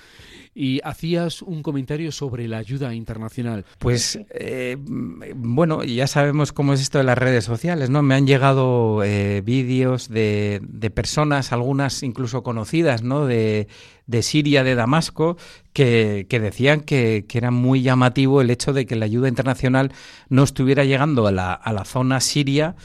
y 0.55 0.81
hacías 0.83 1.41
un 1.41 1.61
comentario 1.63 2.11
sobre 2.11 2.47
la 2.47 2.57
ayuda 2.57 2.93
internacional. 2.93 3.65
Pues, 3.77 4.19
eh, 4.31 4.77
bueno, 4.79 5.83
ya 5.83 6.07
sabemos 6.07 6.51
cómo 6.51 6.73
es 6.73 6.78
esto 6.81 6.97
de 6.97 7.03
las 7.03 7.17
redes 7.17 7.45
sociales, 7.45 7.89
¿no? 7.89 8.01
Me 8.01 8.15
han 8.15 8.27
llegado 8.27 9.03
eh, 9.03 9.41
vídeos 9.41 10.09
de, 10.09 10.61
de, 10.63 10.89
personas, 10.89 11.51
algunas 11.51 12.03
incluso 12.03 12.43
conocidas, 12.43 13.03
¿no? 13.03 13.25
De, 13.25 13.67
de 14.07 14.21
Siria, 14.23 14.63
de 14.63 14.75
Damasco, 14.75 15.37
que, 15.73 16.27
que 16.29 16.39
decían 16.39 16.81
que, 16.81 17.25
que, 17.27 17.37
era 17.37 17.51
muy 17.51 17.81
llamativo 17.81 18.41
el 18.41 18.49
hecho 18.49 18.73
de 18.73 18.85
que 18.85 18.95
la 18.95 19.05
ayuda 19.05 19.27
internacional 19.27 19.91
no 20.29 20.43
estuviera 20.43 20.83
llegando 20.83 21.27
a 21.27 21.31
la, 21.31 21.53
a 21.53 21.73
la 21.73 21.85
zona 21.85 22.19
siria 22.19 22.75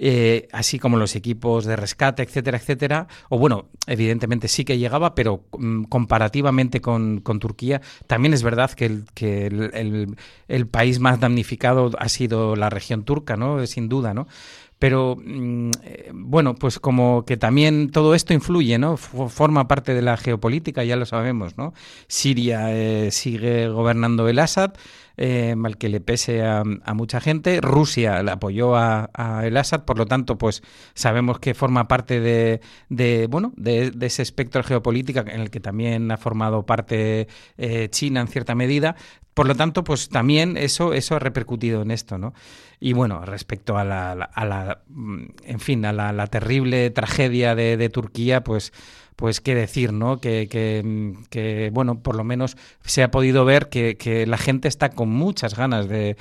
eh, 0.00 0.46
así 0.52 0.78
como 0.78 0.96
los 0.96 1.16
equipos 1.16 1.64
de 1.64 1.74
rescate, 1.74 2.22
etcétera, 2.22 2.58
etcétera. 2.58 3.08
O 3.28 3.38
bueno, 3.38 3.66
evidentemente 3.88 4.46
sí 4.46 4.64
que 4.64 4.78
llegaba, 4.78 5.16
pero 5.16 5.44
mm, 5.58 5.84
comparativamente 5.84 6.80
con, 6.80 7.22
Turquía, 7.40 7.80
también 8.06 8.32
es 8.32 8.44
verdad 8.44 8.70
que, 8.70 8.86
el, 8.86 9.04
que 9.14 9.46
el, 10.48 10.66
país 10.68 11.00
más 11.00 11.18
damnificado 11.18 11.90
ha 11.98 12.08
sido 12.08 12.54
la 12.54 12.70
región 12.70 13.02
turca, 13.02 13.36
¿no? 13.36 13.66
Sin 13.66 13.88
duda, 13.88 14.14
¿no? 14.14 14.28
Pero 14.78 15.16
mm, 15.16 15.70
eh, 15.82 16.10
bueno, 16.14 16.54
pues 16.54 16.78
como 16.78 17.24
que 17.24 17.36
también 17.36 17.90
todo 17.90 18.14
esto 18.14 18.32
influye, 18.32 18.78
¿no? 18.78 18.96
forma 18.96 19.66
parte 19.66 19.94
de 19.94 20.02
la 20.02 20.16
geopolítica, 20.16 20.84
ya 20.84 20.94
lo 20.94 21.06
sabemos, 21.06 21.58
¿no? 21.58 21.74
Siria 22.06 22.72
eh, 22.72 23.10
sigue 23.10 23.68
gobernando 23.68 24.28
el 24.28 24.38
Assad, 24.38 24.74
eh, 25.20 25.56
mal 25.56 25.76
que 25.76 25.88
le 25.88 26.00
pese 26.00 26.44
a, 26.44 26.62
mucha 26.94 27.20
gente. 27.20 27.60
Rusia 27.60 28.22
le 28.22 28.30
apoyó 28.30 28.76
a, 28.76 29.10
el 29.44 29.56
Assad, 29.56 29.84
por 29.84 29.98
lo 29.98 30.06
tanto, 30.06 30.38
pues 30.38 30.62
sabemos 30.94 31.40
que 31.40 31.54
forma 31.54 31.88
parte 31.88 32.20
de, 32.20 33.26
bueno, 33.28 33.52
de, 33.56 33.92
ese 34.00 34.22
espectro 34.22 34.62
geopolítico 34.62 35.20
en 35.20 35.40
el 35.40 35.50
que 35.50 35.60
también 35.60 36.10
ha 36.12 36.16
formado 36.16 36.64
parte 36.64 37.26
eh, 37.56 37.88
China 37.90 38.20
en 38.20 38.28
cierta 38.28 38.54
medida. 38.54 38.94
Por 39.34 39.46
lo 39.46 39.54
tanto, 39.54 39.84
pues 39.84 40.08
también 40.08 40.56
eso, 40.56 40.94
eso 40.94 41.16
ha 41.16 41.18
repercutido 41.18 41.82
en 41.82 41.90
esto, 41.90 42.16
¿no? 42.18 42.32
Y 42.80 42.92
bueno, 42.92 43.24
respecto 43.24 43.76
a 43.76 43.84
la, 43.84 44.12
a 44.12 44.44
la 44.44 44.82
mm, 44.88 45.24
en 45.44 45.60
fin, 45.60 45.84
a 45.84 45.92
la, 45.92 46.26
terrible 46.28 46.90
tragedia 46.90 47.54
de, 47.54 47.76
de 47.76 47.88
Turquía, 47.88 48.44
pues 48.44 48.72
pues 49.18 49.40
qué 49.40 49.56
decir, 49.56 49.92
¿no? 49.92 50.20
Que, 50.20 50.46
que, 50.48 51.70
bueno, 51.72 52.00
por 52.04 52.14
lo 52.14 52.22
menos 52.22 52.56
se 52.82 53.02
ha 53.02 53.10
podido 53.10 53.44
ver 53.44 53.68
que, 53.68 53.96
que 53.96 54.28
la 54.28 54.38
gente 54.38 54.68
está 54.68 54.90
con 54.90 55.08
muchas 55.08 55.56
ganas 55.56 55.88
de, 55.88 56.16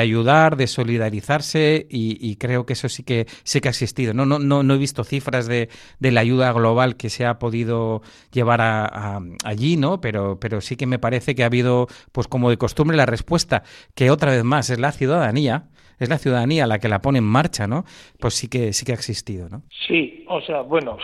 ayudar, 0.00 0.56
de 0.56 0.68
solidarizarse 0.68 1.86
y, 1.90 2.36
creo 2.36 2.64
que 2.64 2.72
eso 2.72 2.88
sí 2.88 3.02
que 3.02 3.26
sí 3.44 3.60
que 3.60 3.68
ha 3.68 3.72
existido. 3.72 4.14
No, 4.14 4.24
no, 4.24 4.38
no, 4.38 4.62
no 4.62 4.74
he 4.74 4.78
visto 4.78 5.04
cifras 5.04 5.46
de, 5.48 5.68
de, 5.98 6.10
la 6.10 6.22
ayuda 6.22 6.50
global 6.52 6.96
que 6.96 7.10
se 7.10 7.26
ha 7.26 7.38
podido 7.38 8.00
llevar 8.32 8.62
a, 8.62 9.20
allí, 9.44 9.76
¿no? 9.76 10.00
Pero, 10.00 10.38
pero 10.40 10.62
sí 10.62 10.76
que 10.76 10.86
me 10.86 10.98
parece 10.98 11.34
que 11.34 11.42
ha 11.42 11.46
habido, 11.46 11.88
pues 12.12 12.26
como 12.26 12.48
de 12.48 12.56
costumbre, 12.56 12.96
la 12.96 13.04
respuesta, 13.04 13.64
que 13.94 14.10
otra 14.10 14.30
vez 14.30 14.44
más 14.44 14.70
es 14.70 14.78
la 14.78 14.92
ciudadanía, 14.92 15.68
es 15.98 16.08
la 16.08 16.16
ciudadanía 16.16 16.66
la 16.66 16.78
que 16.78 16.88
la 16.88 17.02
pone 17.02 17.18
en 17.18 17.24
marcha, 17.24 17.66
¿no? 17.66 17.84
Pues 18.18 18.32
sí 18.32 18.48
que 18.48 18.72
sí 18.72 18.86
que 18.86 18.92
ha 18.92 18.94
existido, 18.94 19.50
¿no? 19.50 19.62
Sí, 19.86 20.24
o 20.26 20.40
sea, 20.40 20.62
bueno, 20.62 20.96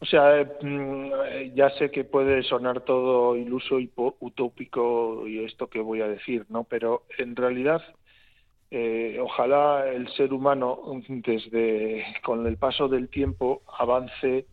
o 0.00 0.06
sea, 0.06 0.48
mm, 0.62 1.54
ya 1.54 1.70
sé 1.70 1.90
que 1.90 2.04
puede 2.04 2.42
sonar 2.42 2.80
todo 2.80 3.36
iluso 3.36 3.78
y 3.78 3.90
utópico 3.96 5.26
y 5.28 5.44
esto 5.44 5.68
que 5.68 5.80
voy 5.80 6.00
a 6.00 6.08
decir, 6.08 6.46
¿no? 6.48 6.64
Pero 6.64 7.02
en 7.18 7.36
realidad, 7.36 7.82
eh, 8.70 9.18
ojalá 9.20 9.86
el 9.92 10.08
ser 10.14 10.32
humano, 10.32 10.80
desde 11.08 12.04
con 12.22 12.46
el 12.46 12.56
paso 12.56 12.88
del 12.88 13.10
tiempo, 13.10 13.62
avance 13.78 14.46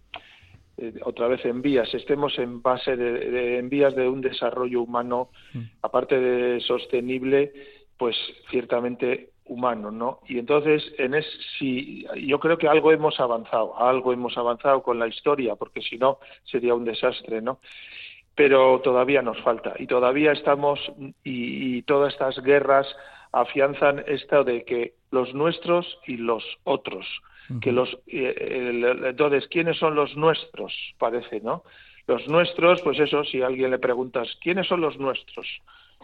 eh, 0.78 0.94
otra 1.06 1.30
vez 1.30 1.46
en 1.46 1.62
vías, 1.62 1.94
estemos 1.94 2.38
en 2.40 2.62
base 2.62 2.98
de, 2.98 3.58
en 3.58 3.70
vías 3.70 3.96
de 3.96 4.10
un 4.10 4.20
desarrollo 4.20 4.82
humano, 4.82 5.30
mm. 5.54 5.62
aparte 5.82 6.20
de 6.20 6.60
sostenible, 6.60 7.54
pues 7.98 8.18
ciertamente 8.52 9.30
humano, 9.48 9.92
¿no? 9.92 10.20
Y 10.28 10.40
entonces, 10.40 10.84
en 10.98 11.14
es, 11.14 11.26
si, 11.58 12.06
yo 12.26 12.40
creo 12.40 12.58
que 12.58 12.68
algo 12.68 12.92
hemos 12.92 13.20
avanzado, 13.20 13.78
algo 13.78 14.14
hemos 14.14 14.38
avanzado 14.38 14.84
con 14.84 15.00
la 15.00 15.08
historia, 15.08 15.56
porque 15.56 15.82
si 15.82 15.98
no 15.98 16.20
sería 16.44 16.76
un 16.76 16.86
desastre, 16.86 17.42
¿no? 17.42 17.60
Pero 18.36 18.82
todavía 18.82 19.22
nos 19.22 19.42
falta 19.42 19.74
y 19.80 19.88
todavía 19.88 20.32
estamos 20.32 20.80
y, 21.24 21.82
todas 21.84 22.14
estas 22.14 22.42
guerras 22.44 22.88
afianzan 23.32 24.04
esto 24.08 24.44
de 24.44 24.64
que 24.64 24.94
los 25.12 25.34
nuestros 25.34 26.00
y 26.06 26.18
los 26.18 26.44
otros, 26.64 27.06
que 27.62 27.72
los 27.72 27.98
eh, 28.08 29.00
entonces 29.06 29.48
quiénes 29.48 29.78
son 29.78 29.96
los 29.96 30.16
nuestros 30.16 30.74
parece, 30.98 31.40
¿no? 31.42 31.64
Los 32.08 32.28
nuestros, 32.28 32.82
pues 32.82 33.00
eso, 33.00 33.24
si 33.26 33.42
a 33.42 33.48
alguien 33.48 33.72
le 33.72 33.80
preguntas 33.80 34.28
quiénes 34.42 34.68
son 34.68 34.82
los 34.82 34.98
nuestros, 34.98 35.46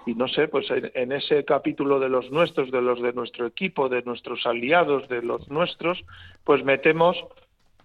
y 0.05 0.15
no 0.15 0.27
sé, 0.27 0.47
pues 0.47 0.65
en, 0.69 1.11
ese 1.11 1.45
capítulo 1.45 1.99
de 1.99 2.09
los 2.09 2.29
nuestros, 2.31 2.71
de 2.71 2.81
los 2.81 3.01
de 3.01 3.13
nuestro 3.13 3.45
equipo, 3.45 3.89
de 3.89 4.01
nuestros 4.03 4.45
aliados, 4.45 5.07
de 5.07 5.21
los 5.21 5.47
nuestros, 5.49 6.03
pues 6.43 6.63
metemos, 6.63 7.17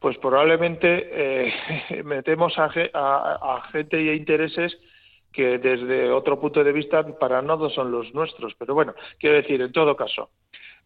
pues 0.00 0.18
probablemente 0.18 1.08
eh, 1.12 2.02
metemos 2.04 2.58
a, 2.58 2.70
a, 2.92 3.62
gente 3.72 4.02
y 4.02 4.08
a 4.08 4.14
intereses 4.14 4.76
que 5.32 5.58
desde 5.58 6.10
otro 6.10 6.40
punto 6.40 6.64
de 6.64 6.72
vista 6.72 7.06
para 7.18 7.42
nada 7.42 7.70
son 7.70 7.92
los 7.92 8.12
nuestros. 8.14 8.54
Pero 8.58 8.74
bueno, 8.74 8.94
quiero 9.18 9.36
decir, 9.36 9.60
en 9.60 9.72
todo 9.72 9.94
caso, 9.94 10.30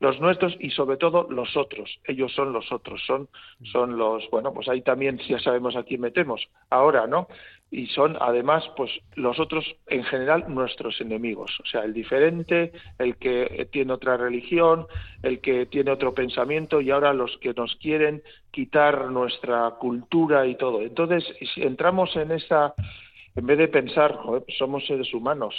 los 0.03 0.21
nuestros 0.21 0.55
y 0.59 0.71
sobre 0.71 0.97
todo 0.97 1.29
los 1.31 1.57
otros. 1.57 2.01
Ellos 2.05 2.35
son 2.35 2.53
los 2.53 2.71
otros, 2.73 3.01
son, 3.07 3.29
son 3.71 3.97
los, 3.97 4.29
bueno, 4.31 4.53
pues 4.53 4.69
ahí 4.69 4.83
también 4.83 5.19
ya 5.29 5.39
sabemos 5.39 5.77
a 5.77 5.85
quién 5.85 6.01
metemos 6.01 6.47
ahora, 6.71 7.07
¿no? 7.07 7.29
Y 7.75 7.87
son 7.87 8.19
además, 8.21 8.63
pues 8.77 8.91
los 9.15 9.41
otros 9.41 9.65
en 9.87 10.05
general 10.05 10.45
nuestros 10.47 11.01
enemigos, 11.01 11.59
o 11.59 11.67
sea, 11.67 11.85
el 11.85 11.95
diferente, 11.95 12.71
el 12.99 13.17
que 13.17 13.67
tiene 13.73 13.95
otra 13.95 14.19
religión, 14.19 14.87
el 15.23 15.41
que 15.41 15.65
tiene 15.65 15.91
otro 15.91 16.13
pensamiento 16.13 16.83
y 16.83 16.91
ahora 16.91 17.15
los 17.15 17.39
que 17.39 17.55
nos 17.55 17.75
quieren 17.77 18.23
quitar 18.51 19.11
nuestra 19.11 19.71
cultura 19.81 20.47
y 20.47 20.57
todo. 20.57 20.83
Entonces, 20.83 21.25
si 21.55 21.63
entramos 21.63 22.15
en 22.15 22.33
esa, 22.33 22.75
en 23.35 23.47
vez 23.47 23.57
de 23.57 23.69
pensar, 23.69 24.19
somos 24.59 24.85
seres 24.87 25.15
humanos, 25.15 25.55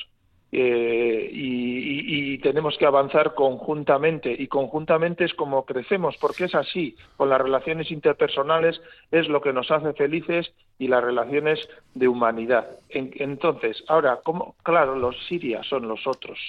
eh, 0.55 1.31
y, 1.33 2.37
tenemos 2.43 2.77
que 2.77 2.85
avanzar 2.85 3.33
conjuntamente 3.33 4.35
y 4.37 4.47
conjuntamente 4.47 5.23
es 5.23 5.33
como 5.33 5.65
crecemos 5.65 6.15
porque 6.19 6.43
es 6.43 6.53
así 6.53 6.95
con 7.15 7.29
las 7.29 7.41
relaciones 7.41 7.89
interpersonales 7.89 8.79
es 9.09 9.29
lo 9.29 9.41
que 9.41 9.53
nos 9.53 9.71
hace 9.71 9.93
felices 9.93 10.53
y 10.79 10.87
las 10.87 11.03
relaciones 11.03 11.67
de 11.93 12.07
humanidad 12.07 12.67
entonces 12.89 13.83
ahora 13.87 14.19
como 14.23 14.55
claro 14.63 14.95
los 14.95 15.15
Siria 15.27 15.61
son 15.63 15.87
los 15.87 16.05
otros 16.07 16.39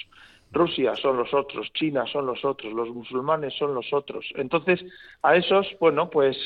Rusia 0.51 0.95
son 0.95 1.17
los 1.17 1.33
otros 1.33 1.71
China 1.73 2.05
son 2.11 2.25
los 2.25 2.43
otros 2.43 2.73
los 2.73 2.89
musulmanes 2.89 3.53
son 3.53 3.73
los 3.73 3.91
otros 3.93 4.25
entonces 4.35 4.83
a 5.21 5.35
esos 5.35 5.67
bueno 5.79 6.09
pues 6.09 6.37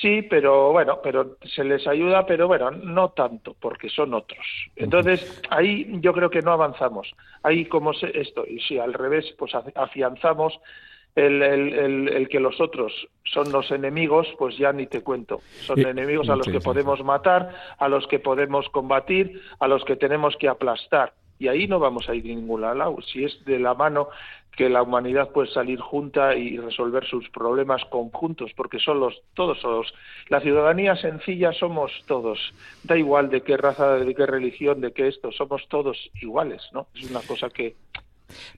Sí, 0.00 0.20
pero 0.22 0.70
bueno, 0.70 1.00
pero 1.02 1.38
se 1.42 1.64
les 1.64 1.86
ayuda, 1.86 2.26
pero 2.26 2.46
bueno, 2.46 2.70
no 2.70 3.10
tanto, 3.10 3.56
porque 3.58 3.88
son 3.88 4.12
otros. 4.12 4.46
Entonces, 4.76 5.42
ahí 5.48 5.86
yo 6.00 6.12
creo 6.12 6.28
que 6.28 6.42
no 6.42 6.52
avanzamos. 6.52 7.14
Ahí 7.42 7.64
como 7.64 7.92
esto, 7.92 8.44
y 8.46 8.60
si 8.60 8.78
al 8.78 8.92
revés, 8.92 9.34
pues 9.38 9.52
afianzamos 9.54 10.60
el, 11.18 11.42
el, 11.42 12.08
el, 12.08 12.28
que 12.28 12.38
los 12.38 12.60
otros 12.60 12.92
son 13.24 13.50
los 13.50 13.70
enemigos, 13.70 14.28
pues 14.38 14.56
ya 14.56 14.72
ni 14.72 14.86
te 14.86 15.02
cuento. 15.02 15.40
Son 15.60 15.78
enemigos 15.80 16.28
a 16.28 16.36
los 16.36 16.46
que 16.46 16.60
podemos 16.60 17.02
matar, 17.04 17.50
a 17.78 17.88
los 17.88 18.06
que 18.06 18.18
podemos 18.18 18.68
combatir, 18.68 19.40
a 19.58 19.66
los 19.66 19.84
que 19.84 19.96
tenemos 19.96 20.36
que 20.36 20.48
aplastar. 20.48 21.14
Y 21.40 21.48
ahí 21.48 21.66
no 21.68 21.78
vamos 21.78 22.08
a 22.08 22.14
ir 22.14 22.24
a 22.24 22.28
ningún 22.28 22.60
lado. 22.60 22.96
Si 23.02 23.24
es 23.24 23.44
de 23.44 23.58
la 23.58 23.74
mano 23.74 24.08
que 24.56 24.68
la 24.68 24.82
humanidad 24.82 25.30
puede 25.30 25.48
salir 25.52 25.80
junta 25.80 26.34
y 26.34 26.56
resolver 26.58 27.04
sus 27.06 27.28
problemas 27.30 27.84
conjuntos, 27.84 28.52
porque 28.56 28.80
son 28.80 28.98
los, 28.98 29.22
todos 29.34 29.62
los, 29.62 29.94
la 30.28 30.40
ciudadanía 30.40 30.96
sencilla 30.96 31.52
somos 31.52 31.92
todos, 32.06 32.40
da 32.82 32.98
igual 32.98 33.30
de 33.30 33.42
qué 33.42 33.56
raza, 33.56 33.94
de 33.94 34.14
qué 34.16 34.26
religión, 34.26 34.80
de 34.80 34.92
qué 34.92 35.06
esto, 35.06 35.30
somos 35.30 35.68
todos 35.68 36.10
iguales, 36.20 36.68
¿no? 36.72 36.88
Es 36.96 37.08
una 37.08 37.20
cosa 37.20 37.50
que 37.50 37.76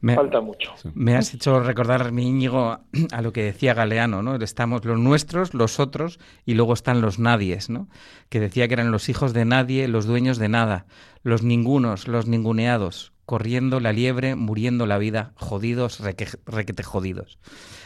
me, 0.00 0.14
falta 0.14 0.40
mucho. 0.40 0.72
Me 0.94 1.16
has 1.16 1.34
hecho 1.34 1.60
recordar, 1.60 2.12
mi 2.12 2.28
Íñigo, 2.28 2.78
a 3.12 3.22
lo 3.22 3.32
que 3.32 3.42
decía 3.44 3.74
Galeano, 3.74 4.22
¿no? 4.22 4.36
Estamos 4.36 4.84
los 4.84 4.98
nuestros, 4.98 5.54
los 5.54 5.80
otros, 5.80 6.18
y 6.44 6.54
luego 6.54 6.74
están 6.74 7.00
los 7.00 7.18
nadies, 7.18 7.70
¿no? 7.70 7.88
Que 8.28 8.40
decía 8.40 8.68
que 8.68 8.74
eran 8.74 8.90
los 8.90 9.08
hijos 9.08 9.32
de 9.32 9.44
nadie, 9.44 9.88
los 9.88 10.06
dueños 10.06 10.38
de 10.38 10.48
nada, 10.48 10.86
los 11.22 11.42
ningunos, 11.42 12.08
los 12.08 12.26
ninguneados, 12.26 13.12
corriendo 13.30 13.78
la 13.78 13.92
liebre, 13.92 14.34
muriendo 14.34 14.86
la 14.86 14.98
vida, 14.98 15.30
jodidos, 15.36 16.00
requete 16.00 16.82
jodidos. 16.82 17.38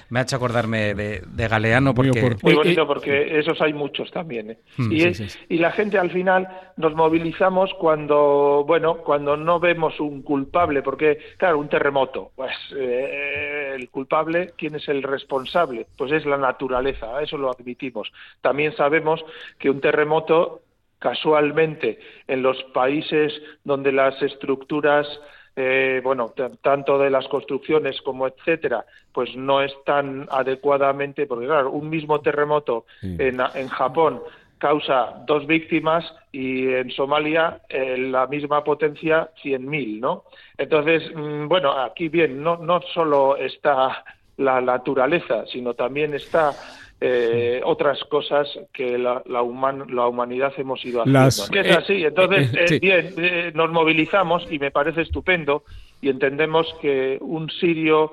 Me 0.08 0.18
ha 0.18 0.22
hecho 0.22 0.36
acordarme 0.36 0.94
de, 0.94 1.48
Galeano 1.48 1.92
porque... 1.92 2.38
Muy 2.42 2.54
bonito 2.54 2.86
porque 2.86 3.38
esos 3.38 3.60
hay 3.60 3.74
muchos 3.74 4.10
también. 4.10 4.52
¿eh? 4.52 4.58
Mm, 4.78 4.92
y, 4.92 5.02
y 5.50 5.58
la 5.58 5.70
gente 5.72 5.98
al 5.98 6.10
final 6.10 6.48
nos 6.78 6.94
movilizamos 6.94 7.74
cuando, 7.74 8.64
bueno, 8.66 8.96
cuando 9.04 9.36
no 9.36 9.60
vemos 9.60 10.00
un 10.00 10.22
culpable, 10.22 10.80
porque 10.80 11.18
claro, 11.36 11.58
un 11.58 11.68
terremoto, 11.68 12.30
pues 12.34 12.56
eh, 12.74 13.74
el 13.74 13.90
culpable, 13.90 14.54
¿quién 14.56 14.76
es 14.76 14.88
el 14.88 15.02
responsable? 15.02 15.86
Pues 15.98 16.10
es 16.12 16.24
la 16.24 16.38
naturaleza, 16.38 17.20
eso 17.20 17.36
lo 17.36 17.50
admitimos. 17.50 18.10
También 18.40 18.74
sabemos 18.76 19.22
que 19.58 19.68
un 19.68 19.82
terremoto 19.82 20.62
casualmente 21.04 21.98
en 22.26 22.42
los 22.42 22.56
países 22.72 23.30
donde 23.62 23.92
las 23.92 24.22
estructuras 24.22 25.06
eh, 25.54 26.00
bueno, 26.02 26.32
tanto 26.62 26.98
de 26.98 27.10
las 27.10 27.28
construcciones 27.28 28.00
como 28.00 28.26
etcétera, 28.26 28.86
pues 29.12 29.36
no 29.36 29.60
están 29.60 30.26
adecuadamente, 30.30 31.26
porque 31.26 31.46
claro, 31.46 31.70
un 31.70 31.90
mismo 31.90 32.20
terremoto 32.22 32.86
en, 33.02 33.38
en 33.54 33.68
Japón 33.68 34.20
causa 34.58 35.22
dos 35.26 35.46
víctimas 35.46 36.04
y 36.32 36.66
en 36.72 36.90
Somalia 36.90 37.60
eh, 37.68 37.98
la 37.98 38.26
misma 38.26 38.64
potencia 38.64 39.30
100.000, 39.44 40.00
¿no? 40.00 40.24
Entonces, 40.56 41.02
mm, 41.14 41.46
bueno, 41.46 41.70
aquí 41.70 42.08
bien, 42.08 42.42
no, 42.42 42.56
no 42.56 42.80
solo 42.94 43.36
está 43.36 44.02
la 44.38 44.60
naturaleza, 44.60 45.46
sino 45.46 45.74
también 45.74 46.14
está 46.14 46.52
eh, 47.00 47.60
otras 47.64 48.02
cosas 48.04 48.48
que 48.72 48.96
la, 48.96 49.22
la, 49.26 49.42
la, 49.88 50.06
humanidad 50.06 50.52
hemos 50.56 50.84
ido 50.84 51.02
haciendo. 51.02 51.28
es 51.28 51.50
eh, 51.52 51.72
así, 51.72 52.04
entonces, 52.04 52.50
eh, 52.54 52.78
bien, 52.80 53.52
nos 53.54 53.70
movilizamos 53.70 54.46
y 54.50 54.58
me 54.58 54.70
parece 54.70 55.02
estupendo 55.02 55.64
y 56.00 56.08
entendemos 56.08 56.66
que 56.80 57.18
un 57.20 57.50
sirio 57.50 58.12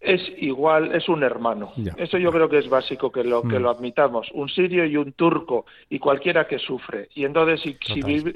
es 0.00 0.20
igual, 0.38 0.94
es 0.94 1.08
un 1.08 1.22
hermano. 1.22 1.72
Eso 1.96 2.18
yo 2.18 2.30
creo 2.30 2.48
que 2.48 2.58
es 2.58 2.68
básico 2.68 3.10
que 3.10 3.24
lo, 3.24 3.42
que 3.42 3.58
mm. 3.58 3.62
lo 3.62 3.70
admitamos. 3.70 4.28
Un 4.34 4.48
sirio 4.48 4.84
y 4.84 4.96
un 4.96 5.12
turco 5.12 5.66
y 5.88 5.98
cualquiera 5.98 6.46
que 6.46 6.58
sufre. 6.58 7.08
Y 7.14 7.24
entonces, 7.24 7.60
si, 7.60 7.76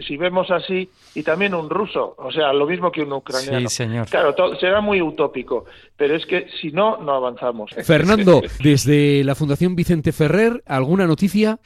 si, 0.03 0.17
vemos 0.17 0.51
así, 0.51 0.91
y 1.15 1.23
también 1.23 1.55
un 1.55 1.69
ruso, 1.69 2.15
o 2.19 2.33
sea, 2.33 2.53
lo 2.53 2.67
mismo 2.67 2.91
que 2.91 3.03
un 3.03 3.13
ucraniano. 3.13 3.69
Sí, 3.69 3.77
señor. 3.77 4.09
Claro, 4.09 4.35
será 4.59 4.81
muy 4.81 5.03
utópico, 5.03 5.67
pero 5.97 6.17
es 6.17 6.27
que 6.27 6.47
si 6.61 6.73
no, 6.73 6.97
no 6.99 7.13
avanzamos. 7.13 7.71
Fernando, 7.85 8.43
desde 8.63 9.23
la 9.25 9.35
Fundación 9.35 9.77
Vicente 9.77 10.13
Ferrer, 10.13 10.63
¿alguna 10.67 11.07
noticia? 11.07 11.61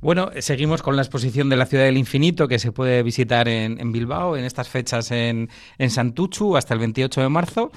Bueno, 0.00 0.30
seguimos 0.38 0.82
con 0.82 0.96
la 0.96 1.02
exposición 1.02 1.50
de 1.50 1.56
la 1.56 1.66
Ciudad 1.66 1.84
del 1.84 1.98
Infinito 1.98 2.48
que 2.48 2.58
se 2.58 2.72
puede 2.72 3.02
visitar 3.02 3.48
en, 3.48 3.92
Bilbao 3.92 4.34
en 4.34 4.46
estas 4.46 4.68
fechas 4.68 5.10
en, 5.10 5.50
en 5.76 5.90
Santuchu 5.90 6.56
hasta 6.56 6.72
el 6.72 6.80
28 6.80 7.20
de 7.20 7.28
marzo 7.28 7.70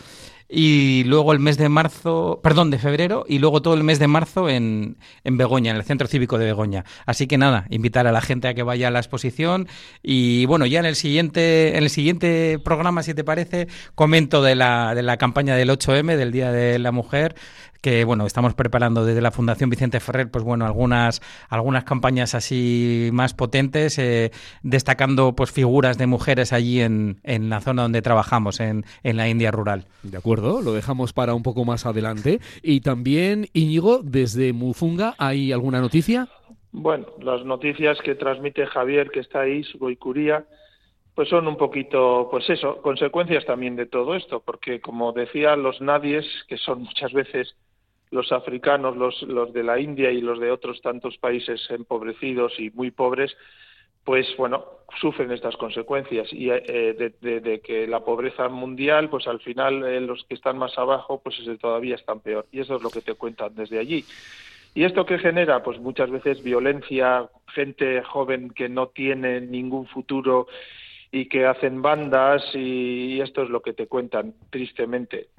y 0.50 1.04
luego 1.06 1.34
el 1.34 1.40
mes 1.40 1.58
de 1.58 1.70
marzo, 1.70 2.40
perdón, 2.44 2.72
de 2.72 2.78
febrero, 2.78 3.26
y 3.28 3.40
luego 3.40 3.62
todo 3.62 3.74
el 3.74 3.84
mes 3.84 4.00
de 4.00 4.08
marzo 4.08 4.50
en, 4.50 4.98
en 5.24 5.38
Begoña, 5.38 5.72
en 5.72 5.78
el 5.78 5.84
Centro 5.84 6.08
Cívico 6.08 6.38
de 6.38 6.46
Begoña. 6.46 6.86
Así 7.06 7.28
que 7.28 7.38
nada, 7.38 7.66
invitar 7.70 8.08
a 8.08 8.12
la 8.12 8.22
gente 8.22 8.48
a 8.48 8.54
que 8.54 8.64
vaya 8.64 8.88
a 8.88 8.92
la 8.92 9.00
exposición 9.00 9.68
y 10.02 10.46
bueno, 10.46 10.66
ya 10.66 10.80
en 10.80 10.86
el 10.86 10.96
siguiente, 10.96 11.78
en 11.78 11.84
el 11.84 11.90
siguiente 11.90 12.60
programa, 12.64 13.04
si 13.04 13.14
te 13.14 13.24
parece, 13.24 13.68
comento 13.96 14.42
de 14.42 14.56
la, 14.56 14.96
de 14.96 15.04
la 15.04 15.18
campaña 15.18 15.56
del 15.56 15.70
8M, 15.70 16.16
del 16.16 16.32
Día 16.32 16.52
de 16.52 16.80
la 16.80 16.92
Mujer, 16.92 17.36
que 17.84 18.06
bueno, 18.06 18.26
estamos 18.26 18.54
preparando 18.54 19.04
desde 19.04 19.20
la 19.20 19.32
Fundación 19.32 19.70
Vicente 19.70 20.00
Ferrer, 20.00 20.32
pues 20.32 20.46
bueno, 20.46 20.66
algunas, 20.66 21.22
algunas 21.50 21.84
campañas 21.84 22.34
así 22.34 23.10
más 23.12 23.34
potentes, 23.34 24.00
eh, 24.00 24.32
destacando 24.62 25.36
pues 25.36 25.52
figuras 25.52 25.98
de 25.98 26.08
mujeres 26.08 26.54
allí 26.54 26.80
en, 26.80 27.20
en 27.24 27.50
la 27.50 27.60
zona 27.60 27.82
donde 27.82 28.02
trabajamos, 28.02 28.62
en, 28.62 28.86
en 29.04 29.18
la 29.18 29.28
India 29.28 29.52
rural. 29.52 29.86
De 30.02 30.18
acuerdo, 30.18 30.62
lo 30.62 30.72
dejamos 30.72 31.12
para 31.12 31.34
un 31.34 31.44
poco 31.44 31.66
más 31.66 31.86
adelante. 31.86 32.40
Y 32.62 32.80
también, 32.80 33.48
Íñigo, 33.52 34.00
desde 34.02 34.54
Mufunga, 34.54 35.16
¿hay 35.18 35.52
alguna 35.52 35.82
noticia? 35.82 36.30
Bueno, 36.72 37.08
las 37.22 37.44
noticias 37.44 37.98
que 38.00 38.16
transmite 38.16 38.66
Javier, 38.66 39.12
que 39.12 39.20
está 39.20 39.42
ahí, 39.42 39.62
Goicuría, 39.78 40.46
pues 41.16 41.28
son 41.28 41.50
un 41.50 41.58
poquito, 41.58 42.30
pues 42.32 42.50
eso, 42.50 42.82
consecuencias 42.82 43.46
también 43.46 43.76
de 43.76 43.88
todo 43.88 44.16
esto, 44.16 44.40
porque 44.40 44.80
como 44.80 45.12
decía, 45.12 45.58
los 45.58 45.82
nadies, 45.82 46.26
que 46.48 46.58
son 46.58 46.84
muchas 46.84 47.12
veces 47.12 47.54
los 48.14 48.32
africanos, 48.32 48.96
los, 48.96 49.24
los 49.24 49.52
de 49.54 49.64
la 49.64 49.80
India 49.80 50.12
y 50.12 50.22
los 50.22 50.40
de 50.40 50.52
otros 50.52 50.82
tantos 50.82 51.18
países 51.18 51.60
empobrecidos 51.70 52.54
y 52.60 52.70
muy 52.70 52.92
pobres, 52.92 53.36
pues 54.04 54.28
bueno, 54.38 54.66
sufren 55.02 55.32
estas 55.32 55.58
consecuencias 55.58 56.32
y 56.32 56.50
eh, 56.52 57.12
de, 57.20 57.62
que 57.62 57.88
la 57.88 58.02
pobreza 58.02 58.50
mundial, 58.50 59.10
pues 59.10 59.28
al 59.28 59.40
final 59.40 59.84
eh, 59.84 60.00
los 60.00 60.24
que 60.26 60.36
están 60.36 60.60
más 60.60 60.78
abajo, 60.78 61.22
pues 61.24 61.38
todavía 61.60 61.96
están 61.96 62.20
peor. 62.20 62.46
Y 62.52 62.60
eso 62.60 62.76
es 62.76 62.84
lo 62.84 62.92
que 62.92 63.02
te 63.02 63.16
cuentan 63.16 63.56
desde 63.56 63.80
allí. 63.80 64.06
¿Y 64.76 64.84
esto 64.84 65.06
qué 65.06 65.18
genera? 65.18 65.64
Pues 65.64 65.80
muchas 65.80 66.12
veces 66.12 66.44
violencia, 66.44 67.30
gente 67.48 68.04
joven 68.04 68.52
que 68.52 68.70
no 68.70 68.88
tiene 68.88 69.42
ningún 69.42 69.88
futuro 69.88 70.48
y 71.12 71.28
que 71.30 71.46
hacen 71.46 71.82
bandas 71.82 72.44
y 72.54 73.22
esto 73.22 73.44
es 73.44 73.50
lo 73.50 73.62
que 73.62 73.74
te 73.74 73.88
cuentan 73.88 74.34
tristemente 74.50 75.30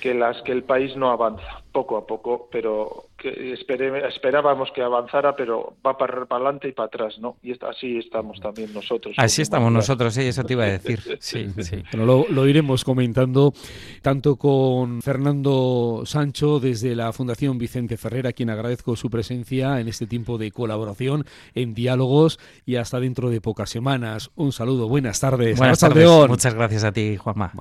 que 0.00 0.14
las 0.14 0.40
que 0.42 0.52
el 0.52 0.64
país 0.64 0.96
no 0.96 1.10
avanza 1.10 1.62
poco 1.72 1.96
a 1.96 2.06
poco, 2.06 2.48
pero 2.50 3.04
que 3.16 3.52
esperábamos 3.52 4.70
que 4.74 4.82
avanzara, 4.82 5.36
pero 5.36 5.74
va 5.86 5.96
para, 5.96 6.24
para 6.26 6.44
adelante 6.44 6.68
y 6.68 6.72
para 6.72 6.86
atrás, 6.86 7.18
¿no? 7.18 7.36
Y 7.42 7.52
así 7.64 7.98
estamos 7.98 8.40
también 8.40 8.72
nosotros. 8.72 9.14
Así 9.18 9.42
estamos 9.42 9.70
nosotros, 9.70 10.14
sí, 10.14 10.22
eso 10.22 10.42
te 10.44 10.54
iba 10.54 10.64
a 10.64 10.68
decir. 10.68 11.00
Sí, 11.20 11.48
sí. 11.58 11.82
Bueno, 11.92 12.24
lo, 12.28 12.46
iremos 12.48 12.82
comentando 12.82 13.52
tanto 14.00 14.36
con 14.36 15.02
Fernando 15.02 16.02
Sancho 16.06 16.58
desde 16.58 16.96
la 16.96 17.12
Fundación 17.12 17.58
Vicente 17.58 17.96
Ferrer, 17.96 18.26
a 18.26 18.32
quien 18.32 18.48
agradezco 18.50 18.96
su 18.96 19.10
presencia 19.10 19.80
en 19.80 19.88
este 19.88 20.06
tiempo 20.06 20.38
de 20.38 20.50
colaboración, 20.50 21.26
en 21.54 21.74
diálogos 21.74 22.38
y 22.64 22.76
hasta 22.76 22.98
dentro 23.00 23.30
de 23.30 23.40
pocas 23.40 23.70
semanas. 23.70 24.30
Un 24.34 24.52
saludo, 24.52 24.88
buenas 24.88 25.20
tardes. 25.20 25.58
Buenas 25.58 25.78
tardes. 25.78 26.08
Muchas 26.28 26.54
gracias 26.54 26.84
a 26.84 26.92
ti, 26.92 27.16
Juanma. 27.16 27.52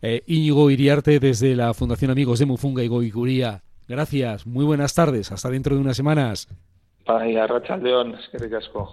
Eh, 0.00 0.22
Íñigo 0.26 0.70
Iriarte 0.70 1.20
desde 1.20 1.54
la 1.54 1.74
Fundación 1.74 1.81
Amigos 2.10 2.38
de 2.38 2.46
Mufunga 2.46 2.82
y 2.82 2.88
Goiguría. 2.88 3.62
Gracias, 3.88 4.46
muy 4.46 4.64
buenas 4.64 4.94
tardes, 4.94 5.32
hasta 5.32 5.50
dentro 5.50 5.74
de 5.74 5.80
unas 5.80 5.96
semanas. 5.96 6.48
Bai, 7.06 7.36
arratsaldeon, 7.36 8.14
eskerrik 8.14 8.54
asko. 8.54 8.88